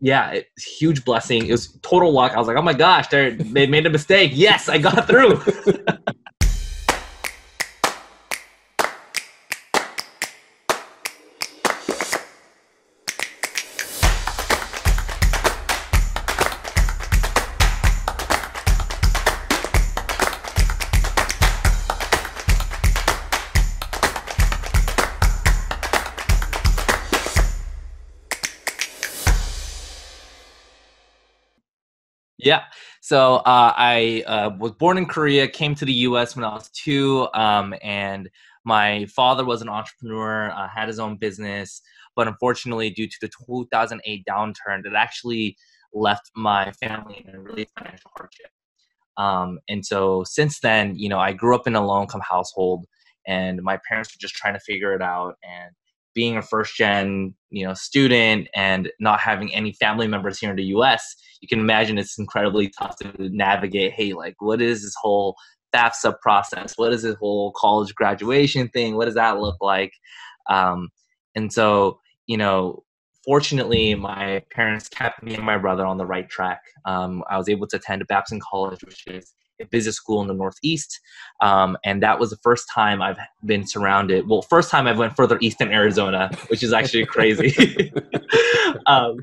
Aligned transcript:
yeah, 0.00 0.30
it, 0.30 0.48
huge 0.58 1.04
blessing. 1.04 1.46
It 1.46 1.52
was 1.52 1.78
total 1.82 2.12
luck. 2.12 2.32
I 2.32 2.38
was 2.38 2.48
like, 2.48 2.56
oh 2.56 2.62
my 2.62 2.74
gosh, 2.74 3.08
they 3.08 3.30
they 3.30 3.66
made 3.66 3.86
a 3.86 3.90
mistake. 3.90 4.32
Yes, 4.34 4.68
I 4.68 4.78
got 4.78 5.06
through. 5.06 5.42
Yeah. 32.44 32.64
So 33.00 33.36
uh, 33.36 33.72
I 33.74 34.22
uh, 34.26 34.50
was 34.58 34.72
born 34.72 34.98
in 34.98 35.06
Korea, 35.06 35.48
came 35.48 35.74
to 35.76 35.84
the 35.86 35.92
U.S. 36.08 36.36
when 36.36 36.44
I 36.44 36.52
was 36.52 36.68
two, 36.70 37.26
um, 37.32 37.74
and 37.82 38.28
my 38.64 39.06
father 39.06 39.44
was 39.46 39.62
an 39.62 39.68
entrepreneur, 39.70 40.50
uh, 40.50 40.68
had 40.68 40.88
his 40.88 40.98
own 40.98 41.16
business, 41.16 41.80
but 42.14 42.28
unfortunately, 42.28 42.90
due 42.90 43.06
to 43.06 43.16
the 43.22 43.28
2008 43.46 44.24
downturn, 44.28 44.84
it 44.84 44.92
actually 44.94 45.56
left 45.94 46.30
my 46.36 46.70
family 46.72 47.24
in 47.26 47.34
a 47.34 47.40
really 47.40 47.66
financial 47.78 48.10
hardship. 48.16 48.50
Um, 49.16 49.58
and 49.68 49.84
so 49.84 50.24
since 50.24 50.60
then, 50.60 50.96
you 50.96 51.08
know, 51.08 51.18
I 51.18 51.32
grew 51.32 51.54
up 51.54 51.66
in 51.66 51.76
a 51.76 51.86
low-income 51.86 52.22
household, 52.28 52.84
and 53.26 53.62
my 53.62 53.78
parents 53.88 54.14
were 54.14 54.20
just 54.20 54.34
trying 54.34 54.54
to 54.54 54.60
figure 54.60 54.92
it 54.92 55.00
out, 55.02 55.36
and 55.42 55.74
being 56.14 56.36
a 56.36 56.42
first 56.42 56.76
gen 56.76 57.34
you 57.50 57.66
know 57.66 57.74
student 57.74 58.48
and 58.54 58.90
not 59.00 59.20
having 59.20 59.52
any 59.54 59.72
family 59.72 60.06
members 60.06 60.38
here 60.38 60.50
in 60.50 60.56
the 60.56 60.64
us 60.64 61.16
you 61.40 61.48
can 61.48 61.60
imagine 61.60 61.98
it's 61.98 62.18
incredibly 62.18 62.68
tough 62.68 62.96
to 62.96 63.12
navigate 63.18 63.92
hey 63.92 64.12
like 64.12 64.34
what 64.40 64.62
is 64.62 64.82
this 64.82 64.94
whole 65.00 65.36
FAFSA 65.74 66.20
process? 66.20 66.74
What 66.76 66.92
is 66.92 67.02
this 67.02 67.16
whole 67.16 67.52
college 67.56 67.96
graduation 67.96 68.68
thing? 68.68 68.94
What 68.94 69.06
does 69.06 69.16
that 69.16 69.40
look 69.40 69.56
like? 69.60 69.92
Um, 70.48 70.90
and 71.34 71.52
so 71.52 71.98
you 72.26 72.36
know 72.36 72.84
fortunately 73.24 73.94
my 73.94 74.42
parents 74.50 74.88
kept 74.88 75.22
me 75.22 75.34
and 75.34 75.44
my 75.44 75.58
brother 75.58 75.84
on 75.84 75.98
the 75.98 76.06
right 76.06 76.28
track. 76.28 76.60
Um, 76.84 77.24
i 77.30 77.36
was 77.36 77.48
able 77.48 77.66
to 77.68 77.76
attend 77.76 78.06
babson 78.08 78.40
college 78.40 78.84
which 78.84 79.06
is 79.06 79.34
a 79.64 79.68
business 79.68 79.96
school 79.96 80.20
in 80.20 80.28
the 80.28 80.34
Northeast, 80.34 81.00
um, 81.40 81.76
and 81.84 82.02
that 82.02 82.18
was 82.18 82.30
the 82.30 82.36
first 82.42 82.68
time 82.72 83.02
I've 83.02 83.18
been 83.44 83.66
surrounded. 83.66 84.28
Well, 84.28 84.42
first 84.42 84.70
time 84.70 84.86
I 84.86 84.92
went 84.92 85.16
further 85.16 85.38
east 85.40 85.60
in 85.60 85.72
Arizona, 85.72 86.30
which 86.48 86.62
is 86.62 86.72
actually 86.72 87.06
crazy. 87.06 87.92
um, 88.86 89.16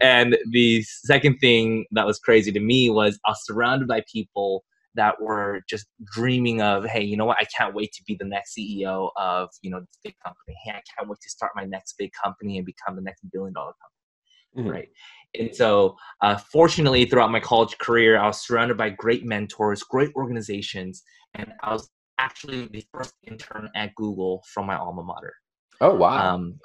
and 0.00 0.36
the 0.50 0.82
second 0.82 1.38
thing 1.38 1.86
that 1.92 2.06
was 2.06 2.18
crazy 2.18 2.52
to 2.52 2.60
me 2.60 2.90
was 2.90 3.18
I 3.26 3.30
was 3.30 3.44
surrounded 3.44 3.88
by 3.88 4.02
people 4.10 4.64
that 4.96 5.20
were 5.20 5.60
just 5.68 5.86
dreaming 6.04 6.62
of, 6.62 6.84
hey, 6.84 7.02
you 7.02 7.16
know 7.16 7.24
what? 7.24 7.38
I 7.40 7.46
can't 7.56 7.74
wait 7.74 7.92
to 7.94 8.02
be 8.06 8.14
the 8.14 8.24
next 8.24 8.56
CEO 8.56 9.10
of 9.16 9.50
you 9.62 9.70
know 9.70 9.80
this 9.80 9.98
big 10.02 10.14
company. 10.24 10.56
Hey, 10.64 10.72
I 10.72 10.82
can't 10.96 11.08
wait 11.08 11.18
to 11.22 11.30
start 11.30 11.52
my 11.54 11.64
next 11.64 11.94
big 11.98 12.12
company 12.12 12.58
and 12.58 12.66
become 12.66 12.96
the 12.96 13.02
next 13.02 13.22
billion 13.32 13.54
dollar 13.54 13.72
company. 13.72 13.90
Mm-hmm. 14.56 14.68
Right 14.70 14.88
and 15.38 15.54
so, 15.54 15.96
uh, 16.22 16.36
fortunately, 16.36 17.06
throughout 17.06 17.30
my 17.30 17.40
college 17.40 17.76
career, 17.78 18.18
I 18.18 18.26
was 18.26 18.46
surrounded 18.46 18.76
by 18.76 18.90
great 18.90 19.24
mentors, 19.24 19.82
great 19.82 20.10
organizations, 20.14 21.02
and 21.34 21.52
I 21.62 21.72
was 21.72 21.88
actually 22.18 22.66
the 22.66 22.84
first 22.92 23.14
intern 23.26 23.68
at 23.74 23.94
Google 23.96 24.44
from 24.52 24.66
my 24.66 24.76
alma 24.76 25.02
mater. 25.02 25.34
Oh 25.80 25.94
wow! 25.94 26.34
Um, 26.34 26.58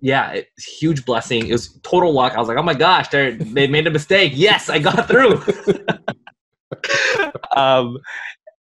yeah, 0.00 0.32
it, 0.32 0.48
huge 0.58 1.04
blessing. 1.04 1.46
It 1.46 1.52
was 1.52 1.78
total 1.82 2.12
luck. 2.12 2.34
I 2.34 2.38
was 2.38 2.48
like, 2.48 2.58
oh 2.58 2.62
my 2.62 2.74
gosh, 2.74 3.08
they 3.08 3.32
they 3.32 3.66
made 3.66 3.86
a 3.86 3.90
mistake. 3.90 4.32
Yes, 4.34 4.68
I 4.68 4.78
got 4.78 5.08
through. 5.08 5.36
um, 7.56 7.98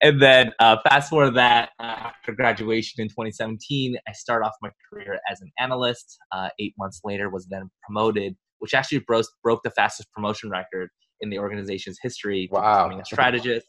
and 0.01 0.21
then 0.21 0.51
uh, 0.59 0.77
fast 0.87 1.09
forward 1.09 1.31
that 1.31 1.69
uh, 1.79 1.83
after 1.83 2.31
graduation 2.31 3.01
in 3.01 3.07
2017, 3.07 3.97
I 4.07 4.11
started 4.11 4.45
off 4.45 4.53
my 4.61 4.69
career 4.89 5.19
as 5.29 5.41
an 5.41 5.51
analyst. 5.59 6.17
Uh, 6.31 6.49
eight 6.59 6.73
months 6.77 7.01
later, 7.03 7.29
was 7.29 7.47
then 7.47 7.69
promoted 7.83 8.35
which 8.59 8.73
actually 8.73 8.99
broke, 8.99 9.25
broke 9.43 9.61
the 9.63 9.71
fastest 9.71 10.11
promotion 10.11 10.49
record 10.49 10.89
in 11.21 11.29
the 11.29 11.39
organization's 11.39 11.97
history 12.01 12.49
wow. 12.51 12.83
becoming 12.83 13.01
a 13.01 13.05
strategist. 13.05 13.67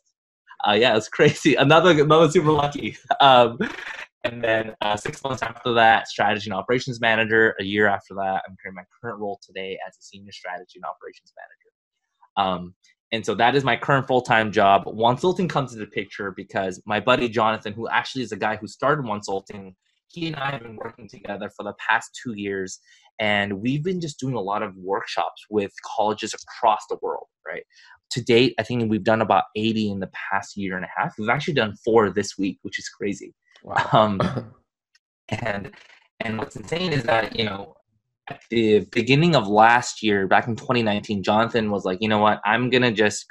Uh, 0.67 0.73
yeah, 0.73 0.97
it's 0.97 1.09
crazy. 1.19 1.55
Another 1.55 1.91
another 1.91 2.31
super 2.31 2.53
lucky. 2.53 2.97
Um, 3.21 3.59
and 4.25 4.43
then 4.43 4.75
uh, 4.81 4.97
six 4.97 5.23
months 5.23 5.43
after 5.43 5.73
that, 5.75 6.09
strategy 6.09 6.51
and 6.51 6.59
operations 6.59 7.01
manager. 7.01 7.55
A 7.61 7.65
year 7.65 7.87
after 7.87 8.15
that, 8.15 8.43
I'm 8.47 8.57
in 8.65 8.75
my 8.75 8.83
current 9.01 9.21
role 9.21 9.41
today 9.47 9.79
as 9.87 9.97
a 9.97 10.03
senior 10.03 10.33
strategy 10.33 10.77
and 10.77 10.85
operations 10.85 11.33
manager. 11.37 12.51
Um, 12.51 12.75
and 13.13 13.25
so 13.25 13.35
that 13.37 13.55
is 13.55 13.65
my 13.65 13.77
current 13.77 14.07
full 14.07 14.21
time 14.21 14.53
job. 14.53 14.85
Wonsulting 14.87 15.49
comes 15.49 15.73
into 15.73 15.85
the 15.85 15.91
picture 15.91 16.33
because 16.37 16.83
my 16.85 17.01
buddy 17.01 17.29
Jonathan, 17.29 17.73
who 17.73 17.89
actually 17.89 18.23
is 18.23 18.31
the 18.31 18.37
guy 18.37 18.57
who 18.57 18.67
started 18.67 19.05
Wonsulting, 19.05 19.75
he 20.09 20.27
and 20.27 20.37
I 20.37 20.51
have 20.51 20.63
been 20.63 20.77
working 20.77 21.09
together 21.09 21.51
for 21.57 21.63
the 21.63 21.75
past 21.79 22.19
two 22.23 22.35
years, 22.35 22.81
and 23.19 23.61
we've 23.61 23.83
been 23.83 24.01
just 24.01 24.19
doing 24.19 24.35
a 24.35 24.41
lot 24.41 24.63
of 24.63 24.77
workshops 24.77 25.45
with 25.51 25.73
colleges 25.85 26.35
across 26.35 26.81
the 26.89 26.99
world, 27.03 27.27
right? 27.47 27.65
To 28.13 28.23
date, 28.23 28.55
I 28.59 28.63
think 28.63 28.91
we've 28.91 29.05
done 29.05 29.21
about 29.21 29.45
80 29.57 29.91
in 29.91 30.01
the 30.01 30.11
past 30.31 30.57
year 30.57 30.77
and 30.77 30.85
a 30.85 30.89
half. 30.97 31.15
We've 31.19 31.29
actually 31.29 31.55
done 31.55 31.75
four 31.85 32.11
this 32.11 32.39
week, 32.39 32.59
which 32.63 32.79
is 32.79 32.89
crazy. 32.89 33.35
Wow. 33.63 33.77
Um, 33.93 34.21
and 35.29 35.73
and 36.21 36.39
what's 36.39 36.57
insane 36.57 36.93
is 36.93 37.05
that 37.05 37.37
you 37.37 37.45
know 37.45 37.75
at 38.31 38.43
the 38.51 38.81
beginning 38.93 39.35
of 39.35 39.49
last 39.49 40.03
year, 40.03 40.27
back 40.27 40.47
in 40.49 40.57
2019, 40.57 41.23
Jonathan 41.23 41.71
was 41.71 41.85
like, 41.85 41.99
you 42.01 42.09
know 42.09 42.19
what, 42.19 42.41
I'm 42.45 42.71
gonna 42.71 42.93
just 42.93 43.27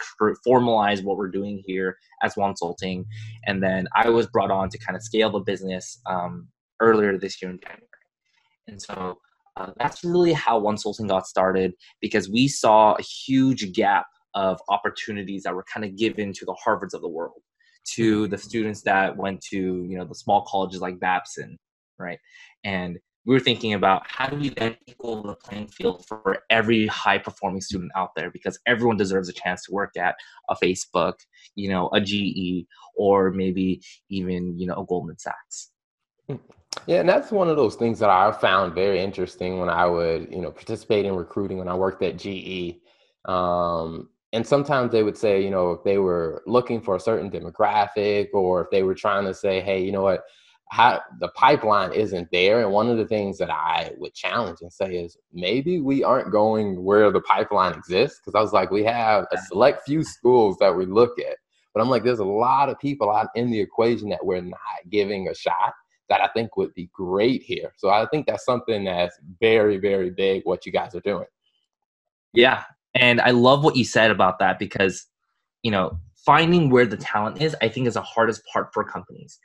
formalize 0.45 1.03
what 1.03 1.17
we're 1.17 1.29
doing 1.29 1.61
here 1.65 1.97
as 2.23 2.33
consulting, 2.33 3.05
and 3.45 3.61
then 3.61 3.87
I 3.95 4.09
was 4.09 4.27
brought 4.27 4.51
on 4.51 4.69
to 4.69 4.77
kind 4.77 4.95
of 4.95 5.03
scale 5.03 5.29
the 5.29 5.39
business 5.39 5.99
um, 6.07 6.47
earlier 6.81 7.17
this 7.17 7.41
year 7.41 7.51
in 7.51 7.59
January. 7.59 7.83
And 8.67 8.81
so 8.81 9.17
uh, 9.57 9.71
that's 9.77 10.03
really 10.03 10.33
how 10.33 10.59
Wonsulting 10.59 11.07
got 11.07 11.25
started 11.25 11.73
because 11.99 12.29
we 12.29 12.47
saw 12.47 12.93
a 12.93 13.01
huge 13.01 13.73
gap 13.73 14.05
of 14.35 14.59
opportunities 14.69 15.43
that 15.43 15.55
were 15.55 15.65
kind 15.71 15.83
of 15.83 15.95
given 15.97 16.31
to 16.33 16.45
the 16.45 16.55
Harvards 16.65 16.93
of 16.93 17.01
the 17.01 17.09
world, 17.09 17.41
to 17.95 18.23
mm-hmm. 18.23 18.31
the 18.31 18.37
students 18.37 18.83
that 18.83 19.17
went 19.17 19.41
to 19.49 19.57
you 19.57 19.97
know 19.97 20.05
the 20.05 20.15
small 20.15 20.45
colleges 20.47 20.81
like 20.81 20.99
Babson, 20.99 21.57
right? 21.97 22.19
And 22.63 22.99
we 23.25 23.33
were 23.33 23.39
thinking 23.39 23.73
about 23.73 24.03
how 24.05 24.27
do 24.27 24.37
we 24.37 24.49
then 24.49 24.77
equal 24.85 25.21
the 25.21 25.35
playing 25.35 25.67
field 25.67 26.05
for 26.07 26.43
every 26.49 26.87
high 26.87 27.17
performing 27.17 27.59
student 27.59 27.91
out 27.95 28.11
there 28.15 28.31
because 28.31 28.57
everyone 28.65 28.95
deserves 28.95 29.27
a 29.27 29.33
chance 29.33 29.63
to 29.65 29.73
work 29.73 29.97
at 29.97 30.15
a 30.49 30.55
Facebook, 30.55 31.15
you 31.55 31.67
know, 31.67 31.89
a 31.93 31.99
GE, 31.99 32.65
or 32.95 33.31
maybe 33.31 33.81
even 34.09 34.57
you 34.57 34.67
know 34.67 34.75
a 34.75 34.85
Goldman 34.85 35.17
Sachs. 35.17 35.71
Yeah, 36.87 36.99
and 37.01 37.09
that's 37.09 37.31
one 37.31 37.49
of 37.49 37.57
those 37.57 37.75
things 37.75 37.99
that 37.99 38.09
I 38.09 38.31
found 38.31 38.73
very 38.73 38.99
interesting 39.01 39.59
when 39.59 39.69
I 39.69 39.85
would, 39.85 40.31
you 40.31 40.41
know, 40.41 40.51
participate 40.51 41.05
in 41.05 41.15
recruiting 41.15 41.57
when 41.57 41.67
I 41.67 41.75
worked 41.75 42.01
at 42.01 42.17
GE. 42.17 42.79
Um, 43.25 44.09
and 44.33 44.45
sometimes 44.45 44.91
they 44.91 45.03
would 45.03 45.17
say, 45.17 45.43
you 45.43 45.49
know, 45.49 45.71
if 45.71 45.83
they 45.83 45.97
were 45.97 46.43
looking 46.45 46.81
for 46.81 46.95
a 46.95 46.99
certain 46.99 47.29
demographic 47.29 48.29
or 48.33 48.61
if 48.61 48.69
they 48.71 48.83
were 48.83 48.95
trying 48.95 49.25
to 49.25 49.33
say, 49.33 49.59
hey, 49.61 49.81
you 49.83 49.91
know 49.91 50.03
what, 50.03 50.23
how 50.69 51.01
the 51.19 51.29
pipeline 51.29 51.91
isn't 51.93 52.29
there. 52.31 52.61
And 52.61 52.71
one 52.71 52.89
of 52.89 52.97
the 52.97 53.07
things 53.07 53.37
that 53.37 53.49
I 53.49 53.91
would 53.97 54.13
challenge 54.13 54.59
and 54.61 54.71
say 54.71 54.95
is 54.97 55.17
maybe 55.33 55.79
we 55.79 56.03
aren't 56.03 56.31
going 56.31 56.83
where 56.83 57.11
the 57.11 57.21
pipeline 57.21 57.73
exists. 57.73 58.19
Cause 58.23 58.35
I 58.35 58.41
was 58.41 58.53
like, 58.53 58.71
we 58.71 58.83
have 58.83 59.25
a 59.31 59.37
select 59.37 59.85
few 59.85 60.03
schools 60.03 60.57
that 60.59 60.75
we 60.75 60.85
look 60.85 61.19
at. 61.19 61.37
But 61.73 61.81
I'm 61.81 61.89
like, 61.89 62.03
there's 62.03 62.19
a 62.19 62.25
lot 62.25 62.69
of 62.69 62.79
people 62.79 63.09
out 63.11 63.27
in 63.35 63.51
the 63.51 63.59
equation 63.59 64.09
that 64.09 64.25
we're 64.25 64.41
not 64.41 64.59
giving 64.89 65.27
a 65.27 65.35
shot 65.35 65.73
that 66.09 66.21
I 66.21 66.27
think 66.27 66.55
would 66.57 66.73
be 66.73 66.89
great 66.93 67.43
here. 67.43 67.73
So 67.77 67.89
I 67.89 68.05
think 68.07 68.27
that's 68.27 68.45
something 68.45 68.85
that's 68.85 69.17
very, 69.39 69.77
very 69.77 70.09
big 70.09 70.43
what 70.45 70.65
you 70.65 70.71
guys 70.71 70.95
are 70.95 71.01
doing. 71.01 71.27
Yeah. 72.33 72.63
And 72.95 73.21
I 73.21 73.31
love 73.31 73.63
what 73.63 73.75
you 73.75 73.85
said 73.85 74.11
about 74.11 74.39
that 74.39 74.59
because, 74.59 75.05
you 75.63 75.71
know, 75.71 75.99
finding 76.25 76.69
where 76.69 76.85
the 76.85 76.97
talent 76.97 77.41
is, 77.41 77.55
I 77.61 77.69
think 77.69 77.87
is 77.87 77.93
the 77.95 78.01
hardest 78.01 78.41
part 78.51 78.69
for 78.73 78.83
companies, 78.83 79.39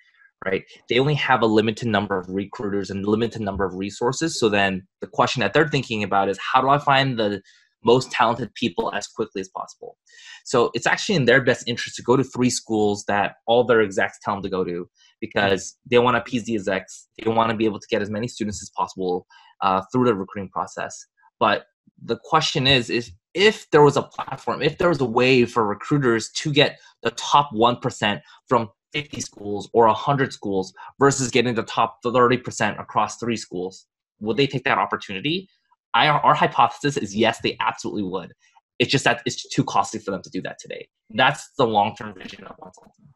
right? 0.44 0.64
They 0.88 0.98
only 0.98 1.14
have 1.14 1.42
a 1.42 1.46
limited 1.46 1.88
number 1.88 2.18
of 2.18 2.28
recruiters 2.28 2.90
and 2.90 3.06
limited 3.06 3.42
number 3.42 3.64
of 3.64 3.74
resources. 3.74 4.38
So 4.38 4.48
then 4.48 4.86
the 5.00 5.06
question 5.06 5.40
that 5.40 5.52
they're 5.52 5.68
thinking 5.68 6.02
about 6.02 6.28
is 6.28 6.38
how 6.38 6.60
do 6.60 6.68
I 6.68 6.78
find 6.78 7.18
the 7.18 7.42
most 7.84 8.10
talented 8.10 8.54
people 8.54 8.92
as 8.94 9.06
quickly 9.06 9.40
as 9.40 9.48
possible. 9.48 9.96
So 10.44 10.70
it's 10.74 10.86
actually 10.86 11.16
in 11.16 11.24
their 11.24 11.42
best 11.42 11.68
interest 11.68 11.96
to 11.96 12.02
go 12.02 12.16
to 12.16 12.24
three 12.24 12.50
schools 12.50 13.04
that 13.08 13.36
all 13.46 13.64
their 13.64 13.80
execs 13.80 14.18
tell 14.22 14.34
them 14.34 14.42
to 14.42 14.48
go 14.48 14.64
to 14.64 14.88
because 15.22 15.78
they 15.88 16.00
want 16.00 16.16
to 16.16 16.20
appease 16.20 16.44
the 16.44 16.56
execs. 16.56 17.08
They 17.16 17.30
want 17.30 17.50
to 17.50 17.56
be 17.56 17.64
able 17.64 17.78
to 17.78 17.86
get 17.88 18.02
as 18.02 18.10
many 18.10 18.26
students 18.26 18.60
as 18.60 18.70
possible 18.76 19.24
uh, 19.62 19.80
through 19.90 20.06
the 20.06 20.14
recruiting 20.16 20.50
process. 20.50 21.06
But 21.38 21.66
the 22.04 22.18
question 22.24 22.66
is, 22.66 22.90
is 22.90 23.12
if 23.34 23.70
there 23.70 23.82
was 23.82 23.96
a 23.96 24.02
platform, 24.02 24.62
if 24.62 24.78
there 24.78 24.88
was 24.88 25.00
a 25.00 25.06
way 25.06 25.44
for 25.44 25.64
recruiters 25.64 26.28
to 26.32 26.52
get 26.52 26.78
the 27.04 27.12
top 27.12 27.50
1% 27.54 28.20
from 28.48 28.68
50 28.92 29.20
schools 29.20 29.70
or 29.72 29.86
100 29.86 30.32
schools 30.32 30.74
versus 30.98 31.30
getting 31.30 31.54
the 31.54 31.62
top 31.62 31.98
30% 32.04 32.80
across 32.80 33.16
three 33.18 33.36
schools, 33.36 33.86
would 34.18 34.36
they 34.36 34.48
take 34.48 34.64
that 34.64 34.78
opportunity? 34.78 35.48
I, 35.94 36.08
our 36.08 36.34
hypothesis 36.34 36.96
is 36.96 37.14
yes, 37.14 37.38
they 37.42 37.56
absolutely 37.60 38.02
would. 38.02 38.32
It's 38.80 38.90
just 38.90 39.04
that 39.04 39.22
it's 39.24 39.48
too 39.48 39.62
costly 39.62 40.00
for 40.00 40.10
them 40.10 40.22
to 40.22 40.30
do 40.30 40.42
that 40.42 40.58
today. 40.58 40.88
That's 41.10 41.48
the 41.56 41.66
long 41.66 41.94
term 41.94 42.12
vision 42.14 42.42
of 42.44 42.56
Wonsulting. 42.56 43.06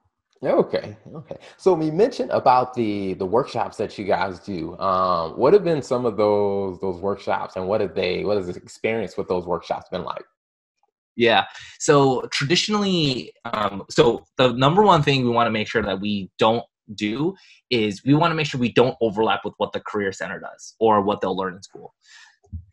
Okay, 0.44 0.96
okay. 1.14 1.36
So 1.56 1.72
we 1.72 1.90
mentioned 1.90 2.30
about 2.30 2.74
the 2.74 3.14
the 3.14 3.24
workshops 3.24 3.78
that 3.78 3.96
you 3.96 4.04
guys 4.04 4.38
do. 4.38 4.78
Um, 4.78 5.32
what 5.38 5.54
have 5.54 5.64
been 5.64 5.82
some 5.82 6.04
of 6.04 6.16
those 6.16 6.78
those 6.80 7.00
workshops, 7.00 7.56
and 7.56 7.66
what 7.66 7.80
have 7.80 7.94
they? 7.94 8.22
What 8.22 8.36
has 8.36 8.46
the 8.46 8.54
experience 8.54 9.16
with 9.16 9.28
those 9.28 9.46
workshops 9.46 9.88
been 9.90 10.04
like? 10.04 10.24
Yeah. 11.16 11.44
So 11.78 12.28
traditionally, 12.30 13.32
um, 13.46 13.84
so 13.88 14.24
the 14.36 14.52
number 14.52 14.82
one 14.82 15.02
thing 15.02 15.24
we 15.24 15.30
want 15.30 15.46
to 15.46 15.50
make 15.50 15.68
sure 15.68 15.82
that 15.82 16.00
we 16.00 16.30
don't 16.38 16.64
do 16.94 17.34
is 17.70 18.04
we 18.04 18.14
want 18.14 18.30
to 18.30 18.34
make 18.34 18.46
sure 18.46 18.60
we 18.60 18.72
don't 18.72 18.96
overlap 19.00 19.40
with 19.44 19.54
what 19.56 19.72
the 19.72 19.80
career 19.80 20.12
center 20.12 20.38
does 20.38 20.74
or 20.78 21.00
what 21.00 21.20
they'll 21.20 21.36
learn 21.36 21.54
in 21.54 21.62
school 21.62 21.94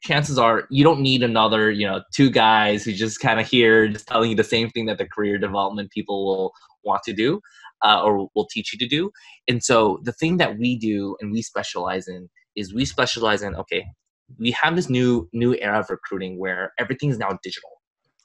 chances 0.04 0.38
are 0.38 0.68
you 0.69 0.83
don't 0.83 1.00
need 1.00 1.24
another 1.24 1.71
you 1.71 1.86
know 1.86 2.01
two 2.13 2.30
guys 2.30 2.83
who 2.83 2.92
just 2.94 3.19
kind 3.19 3.39
of 3.39 3.48
here 3.48 3.88
just 3.88 4.07
telling 4.07 4.30
you 4.30 4.36
the 4.36 4.44
same 4.44 4.69
thing 4.69 4.86
that 4.86 4.98
the 4.98 5.07
career 5.07 5.38
development 5.38 5.89
people 5.92 6.25
will 6.25 6.54
want 6.83 7.01
to 7.03 7.13
do 7.13 7.39
uh, 7.83 8.01
or 8.03 8.30
will 8.35 8.47
teach 8.51 8.74
you 8.74 8.80
to 8.80 8.88
do 8.88 9.12
and 9.47 9.63
so 9.63 10.00
the 10.03 10.13
thing 10.13 10.38
that 10.38 10.57
we 10.57 10.77
do 10.77 11.15
and 11.21 11.31
we 11.31 11.41
specialize 11.41 12.07
in 12.07 12.30
is 12.56 12.74
we 12.74 12.85
specialize 12.85 13.41
in 13.41 13.56
okay 13.56 13.85
we 14.39 14.51
have 14.51 14.75
this 14.75 14.89
new 14.89 15.27
new 15.33 15.56
era 15.56 15.80
of 15.80 15.89
recruiting 15.89 16.39
where 16.39 16.74
everything 16.80 17.09
is 17.09 17.18
now 17.18 17.38
digital 17.44 17.69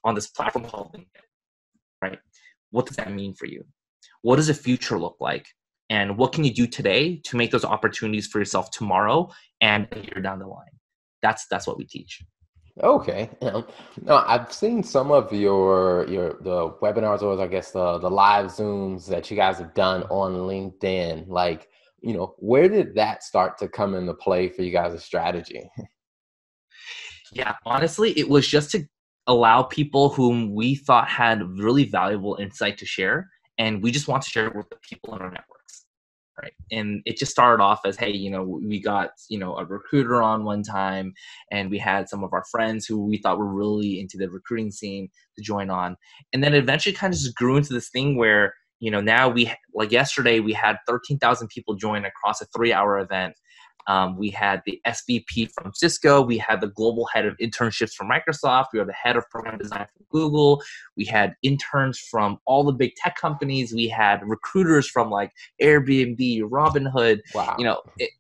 on 0.05 0.15
this 0.15 0.29
platform 0.29 0.65
called 0.65 0.93
LinkedIn, 0.95 1.07
right? 2.03 2.19
What 2.71 2.87
does 2.87 2.97
that 2.97 3.13
mean 3.13 3.35
for 3.35 3.47
you? 3.47 3.65
What 4.23 4.37
does 4.37 4.47
the 4.47 4.55
future 4.55 4.99
look 4.99 5.17
like? 5.21 5.47
And 5.91 6.19
what 6.19 6.33
can 6.33 6.45
you 6.45 6.53
do 6.53 6.67
today 6.67 7.21
to 7.25 7.37
make 7.37 7.51
those 7.51 7.65
opportunities 7.65 8.27
for 8.27 8.39
yourself 8.39 8.71
tomorrow 8.71 9.31
and 9.61 9.89
a 9.93 10.01
year 10.01 10.21
down 10.23 10.39
the 10.39 10.47
line? 10.47 10.67
That's 11.23 11.47
that's 11.51 11.67
what 11.67 11.79
we 11.79 11.87
teach. 11.87 12.23
Okay. 12.83 13.31
Yeah. 13.43 13.63
No, 14.03 14.25
I've 14.27 14.53
seen 14.53 14.83
some 14.83 15.11
of 15.11 15.33
your 15.33 16.07
your 16.09 16.35
the 16.41 16.71
webinars 16.81 17.23
or 17.23 17.41
I 17.41 17.47
guess 17.47 17.73
the 17.73 17.99
the 17.99 18.11
live 18.11 18.47
zooms 18.47 19.07
that 19.09 19.31
you 19.31 19.37
guys 19.37 19.59
have 19.59 19.75
done 19.75 20.05
on 20.05 20.35
LinkedIn. 20.35 21.29
Like, 21.29 21.69
you 22.01 22.15
know, 22.15 22.35
where 22.39 22.69
did 22.69 22.95
that 22.95 23.25
start 23.25 23.59
to 23.59 23.69
come 23.69 23.95
into 23.95 24.15
play 24.15 24.49
for 24.49 24.63
you 24.63 24.71
guys' 24.71 25.03
strategy? 25.03 25.69
Yeah, 27.33 27.57
honestly, 27.67 28.19
it 28.19 28.29
was 28.29 28.47
just 28.47 28.71
to 28.71 28.87
allow 29.27 29.63
people 29.63 30.09
whom 30.09 30.55
we 30.55 30.75
thought 30.75 31.09
had 31.09 31.43
really 31.59 31.85
valuable 31.85 32.37
insight 32.41 32.79
to 32.79 32.87
share 32.87 33.29
and 33.59 33.83
we 33.83 33.91
just 33.91 34.09
want 34.09 34.23
to 34.23 34.31
share 34.31 34.47
it 34.47 34.57
with 34.57 34.69
the 34.71 34.77
people 34.77 35.15
in 35.15 35.21
our 35.21 35.31
networks 35.31 35.48
right. 36.43 36.53
And 36.71 37.03
it 37.05 37.19
just 37.19 37.33
started 37.33 37.63
off 37.63 37.81
as 37.85 37.97
hey 37.97 38.11
you 38.11 38.31
know 38.31 38.43
we 38.43 38.81
got 38.81 39.11
you 39.29 39.39
know 39.39 39.57
a 39.57 39.65
recruiter 39.65 40.23
on 40.23 40.45
one 40.45 40.63
time 40.63 41.13
and 41.51 41.71
we 41.71 41.79
had 41.79 42.09
some 42.09 42.25
of 42.25 42.33
our 42.33 42.45
friends 42.51 42.87
who 42.87 43.05
we 43.05 43.19
thought 43.19 43.39
were 43.39 43.53
really 43.53 44.01
into 44.01 44.17
the 44.17 44.31
recruiting 44.31 44.71
scene 44.71 45.09
to 45.37 45.43
join 45.43 45.71
on. 45.71 45.97
And 46.33 46.43
then 46.43 46.55
eventually 46.55 46.95
kind 46.95 47.13
of 47.13 47.21
just 47.21 47.37
grew 47.37 47.57
into 47.57 47.73
this 47.73 47.89
thing 47.91 48.17
where 48.17 48.55
you 48.81 48.91
know 48.91 49.01
now 49.01 49.29
we 49.29 49.53
like 49.75 49.91
yesterday 49.91 50.41
we 50.41 50.53
had 50.53 50.77
13,000 50.87 51.49
people 51.49 51.75
join 51.75 52.05
across 52.05 52.41
a 52.41 52.47
3 52.57 52.73
hour 52.73 52.99
event 52.99 53.35
um, 53.87 54.17
we 54.19 54.31
had 54.31 54.63
the 54.67 54.81
SVP 54.87 55.51
from 55.53 55.73
Cisco. 55.75 56.21
We 56.21 56.37
had 56.39 56.61
the 56.61 56.69
global 56.69 57.07
head 57.07 57.25
of 57.25 57.37
internships 57.39 57.93
from 57.93 58.11
Microsoft. 58.11 58.67
We 58.73 58.79
had 58.79 58.89
the 58.89 58.93
head 58.93 59.17
of 59.17 59.29
program 59.31 59.59
design 59.59 59.87
from 59.97 60.07
Google. 60.11 60.63
We 60.97 61.05
had 61.07 61.35
interns 61.43 61.99
from 61.99 62.39
all 62.45 62.65
the 62.65 62.73
big 62.73 62.95
tech 62.97 63.17
companies. 63.17 63.73
We 63.73 63.89
had 63.89 64.21
recruiters 64.27 64.89
from 64.89 65.11
like 65.11 65.33
Airbnb, 65.63 66.43
Robinhood. 66.43 67.21
Wow. 67.35 67.57
You 67.59 67.65
know, 67.65 67.83
it, 67.99 68.11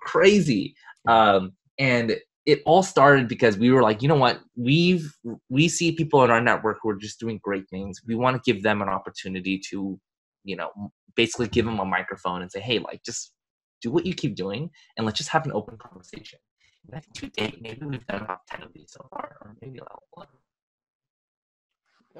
crazy. 0.00 0.74
Um, 1.06 1.52
and 1.78 2.16
it 2.44 2.62
all 2.64 2.82
started 2.82 3.28
because 3.28 3.58
we 3.58 3.70
were 3.70 3.82
like, 3.82 4.02
you 4.02 4.08
know 4.08 4.16
what, 4.16 4.40
we've 4.56 5.14
we 5.50 5.68
see 5.68 5.92
people 5.92 6.24
in 6.24 6.30
our 6.30 6.40
network 6.40 6.78
who 6.82 6.88
are 6.88 6.96
just 6.96 7.20
doing 7.20 7.38
great 7.42 7.68
things. 7.68 8.00
We 8.06 8.14
want 8.14 8.42
to 8.42 8.52
give 8.52 8.62
them 8.62 8.80
an 8.80 8.88
opportunity 8.88 9.60
to, 9.70 10.00
you 10.44 10.56
know, 10.56 10.70
basically 11.14 11.48
give 11.48 11.66
them 11.66 11.78
a 11.78 11.84
microphone 11.84 12.40
and 12.40 12.50
say, 12.50 12.60
hey, 12.60 12.78
like 12.78 13.02
just 13.04 13.34
do 13.80 13.90
what 13.90 14.06
you 14.06 14.14
keep 14.14 14.34
doing, 14.34 14.70
and 14.96 15.06
let's 15.06 15.18
just 15.18 15.30
have 15.30 15.44
an 15.46 15.52
open 15.52 15.76
conversation. 15.78 16.38
And 16.86 16.96
I 16.96 17.00
think 17.00 17.34
to 17.34 17.40
date, 17.40 17.62
maybe 17.62 17.86
we've 17.86 18.06
done 18.06 18.22
about 18.22 18.46
10 18.46 18.62
of 18.62 18.72
these 18.72 18.92
so 18.92 19.06
far, 19.10 19.36
or 19.40 19.56
maybe 19.60 19.80
level 19.80 20.02
one. 20.12 20.26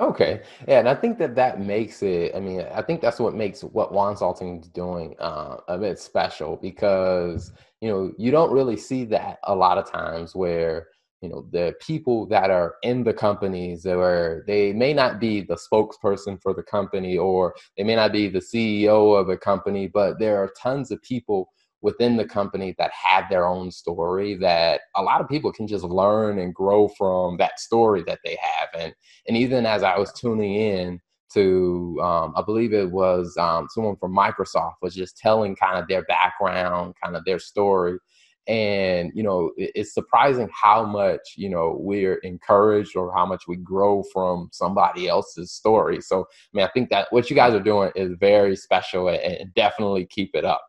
Okay, 0.01 0.43
yeah, 0.69 0.79
and 0.79 0.89
I 0.89 0.95
think 0.95 1.19
that 1.19 1.35
that 1.35 1.61
makes 1.61 2.03
it. 2.03 2.35
I 2.35 2.41
mean, 2.41 2.65
I 2.73 2.83
think 2.83 3.01
that's 3.01 3.19
what 3.19 3.35
makes 3.35 3.63
Wonsulting 3.63 4.61
is 4.61 4.69
doing 4.69 5.17
uh, 5.19 5.57
a 5.67 5.77
bit 5.77 5.99
special 5.99 6.57
because 6.57 7.53
you 7.81 7.89
know 7.89 8.13
you 8.17 8.31
don't 8.31 8.53
really 8.53 8.77
see 8.77 9.05
that 9.07 9.39
a 9.45 9.55
lot 9.55 9.77
of 9.77 9.91
times 9.91 10.37
where 10.37 10.87
you 11.21 11.29
know 11.29 11.47
the 11.51 11.75
people 11.81 12.27
that 12.27 12.51
are 12.51 12.77
in 12.83 13.03
the 13.05 13.13
companies 13.13 13.85
where 13.85 14.45
they 14.47 14.73
may 14.73 14.93
not 14.95 15.19
be 15.19 15.41
the 15.41 15.57
spokesperson 15.57 16.41
for 16.41 16.55
the 16.55 16.63
company 16.63 17.19
or 17.19 17.55
they 17.77 17.85
may 17.85 17.97
not 17.97 18.13
be 18.13 18.29
the 18.29 18.39
ceo 18.39 19.19
of 19.19 19.29
a 19.29 19.37
company 19.37 19.87
but 19.87 20.19
there 20.19 20.37
are 20.37 20.53
tons 20.61 20.91
of 20.91 21.03
people 21.03 21.49
within 21.81 22.17
the 22.17 22.25
company 22.25 22.75
that 22.79 22.91
have 22.93 23.25
their 23.31 23.47
own 23.47 23.71
story 23.71 24.35
that 24.35 24.81
a 24.97 25.03
lot 25.03 25.21
of 25.21 25.29
people 25.29 25.53
can 25.53 25.67
just 25.67 25.85
learn 25.85 26.39
and 26.39 26.55
grow 26.55 26.89
from 26.89 27.37
that 27.37 27.61
story 27.61 28.03
that 28.07 28.19
they 28.25 28.37
have. 28.41 28.69
And 28.79 28.93
and 29.27 29.37
even 29.37 29.67
as 29.67 29.83
i 29.83 29.97
was 29.97 30.13
tuning 30.13 30.55
in 30.55 31.01
to 31.33 31.99
um, 32.03 32.33
i 32.37 32.43
believe 32.43 32.73
it 32.73 32.91
was 32.91 33.37
um, 33.37 33.69
someone 33.71 33.97
from 33.97 34.15
microsoft 34.15 34.75
was 34.83 34.95
just 34.95 35.17
telling 35.17 35.55
kind 35.55 35.79
of 35.79 35.87
their 35.89 36.03
background 36.05 36.95
kind 37.03 37.17
of 37.17 37.25
their 37.25 37.39
story 37.39 37.99
and 38.49 39.13
you 39.15 39.23
know 39.23 39.53
it's 39.59 39.93
surprising 39.93 40.49
how 40.53 40.85
much 40.85 41.35
you 41.37 41.51
know 41.51 41.77
we're 41.79 42.17
encouraged 42.17 42.97
or 42.97 43.15
how 43.15 43.27
much 43.27 43.43
we 43.47 43.57
grow 43.57 44.03
from 44.13 44.49
somebody 44.53 45.07
else's 45.07 45.53
story. 45.53 46.01
So 46.01 46.23
i 46.23 46.57
mean 46.57 46.65
i 46.65 46.71
think 46.73 46.89
that 46.91 47.09
what 47.11 47.29
you 47.29 47.37
guys 47.37 47.55
are 47.55 47.63
doing 47.63 47.93
is 47.95 48.13
very 48.19 48.57
special 48.57 49.09
and 49.09 49.53
definitely 49.55 50.07
keep 50.07 50.31
it 50.35 50.45
up. 50.45 50.63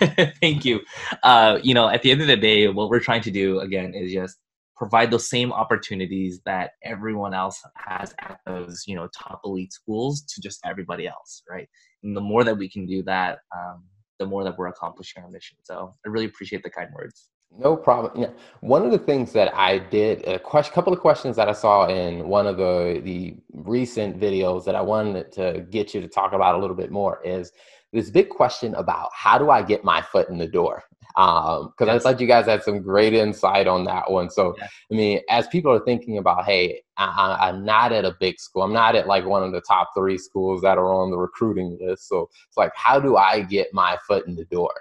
Thank 0.40 0.64
you. 0.64 0.80
Uh, 1.22 1.58
you 1.62 1.72
know 1.74 1.88
at 1.88 2.02
the 2.02 2.10
end 2.10 2.20
of 2.20 2.26
the 2.26 2.36
day 2.36 2.68
what 2.68 2.90
we're 2.90 3.00
trying 3.00 3.22
to 3.22 3.30
do 3.30 3.60
again 3.60 3.94
is 3.94 4.12
just 4.12 4.38
provide 4.76 5.10
those 5.10 5.28
same 5.28 5.52
opportunities 5.52 6.40
that 6.44 6.72
everyone 6.84 7.32
else 7.32 7.62
has 7.76 8.14
at 8.18 8.40
those 8.46 8.84
you 8.86 8.94
know 8.94 9.08
top 9.16 9.40
elite 9.44 9.72
schools 9.72 10.22
to 10.22 10.40
just 10.42 10.60
everybody 10.66 11.08
else 11.08 11.42
right? 11.48 11.68
And 12.02 12.14
the 12.14 12.20
more 12.20 12.44
that 12.44 12.58
we 12.58 12.68
can 12.68 12.84
do 12.84 13.02
that 13.04 13.38
um, 13.56 13.84
the 14.22 14.28
more 14.28 14.44
that 14.44 14.56
we're 14.56 14.68
accomplishing 14.68 15.22
our 15.22 15.30
mission. 15.30 15.56
So 15.62 15.94
I 16.04 16.08
really 16.08 16.26
appreciate 16.26 16.62
the 16.62 16.70
kind 16.70 16.88
words. 16.94 17.28
No 17.58 17.76
problem. 17.76 18.22
Yeah. 18.22 18.30
One 18.60 18.84
of 18.84 18.92
the 18.92 18.98
things 18.98 19.32
that 19.32 19.54
I 19.54 19.78
did, 19.78 20.26
a 20.26 20.38
question, 20.38 20.72
couple 20.72 20.92
of 20.92 21.00
questions 21.00 21.36
that 21.36 21.48
I 21.48 21.52
saw 21.52 21.86
in 21.86 22.28
one 22.28 22.46
of 22.46 22.56
the 22.56 23.00
the 23.04 23.36
recent 23.52 24.18
videos 24.18 24.64
that 24.64 24.74
I 24.74 24.80
wanted 24.80 25.32
to 25.32 25.66
get 25.70 25.92
you 25.94 26.00
to 26.00 26.08
talk 26.08 26.32
about 26.32 26.54
a 26.54 26.58
little 26.58 26.76
bit 26.76 26.90
more 26.90 27.20
is 27.24 27.52
this 27.92 28.10
big 28.10 28.30
question 28.30 28.74
about 28.76 29.10
how 29.12 29.36
do 29.36 29.50
I 29.50 29.62
get 29.62 29.84
my 29.84 30.00
foot 30.00 30.30
in 30.30 30.38
the 30.38 30.46
door? 30.46 30.82
Because 31.14 31.70
um, 31.78 31.86
yes. 31.86 31.88
I 31.88 31.98
thought 31.98 32.20
you 32.20 32.26
guys 32.26 32.46
had 32.46 32.62
some 32.62 32.80
great 32.80 33.14
insight 33.14 33.66
on 33.66 33.84
that 33.84 34.10
one. 34.10 34.30
So, 34.30 34.54
yeah. 34.58 34.68
I 34.90 34.94
mean, 34.94 35.20
as 35.28 35.46
people 35.48 35.72
are 35.72 35.84
thinking 35.84 36.18
about, 36.18 36.44
hey, 36.44 36.82
I, 36.96 37.48
am 37.48 37.64
not 37.64 37.92
at 37.92 38.04
a 38.04 38.16
big 38.18 38.38
school, 38.38 38.62
I'm 38.62 38.72
not 38.72 38.94
at 38.94 39.06
like 39.06 39.24
one 39.24 39.42
of 39.42 39.52
the 39.52 39.60
top 39.60 39.90
three 39.96 40.18
schools 40.18 40.62
that 40.62 40.78
are 40.78 40.92
on 40.92 41.10
the 41.10 41.18
recruiting 41.18 41.78
list. 41.80 42.08
So, 42.08 42.28
it's 42.48 42.56
like, 42.56 42.72
how 42.74 43.00
do 43.00 43.16
I 43.16 43.42
get 43.42 43.68
my 43.72 43.98
foot 44.06 44.26
in 44.26 44.36
the 44.36 44.44
door? 44.46 44.74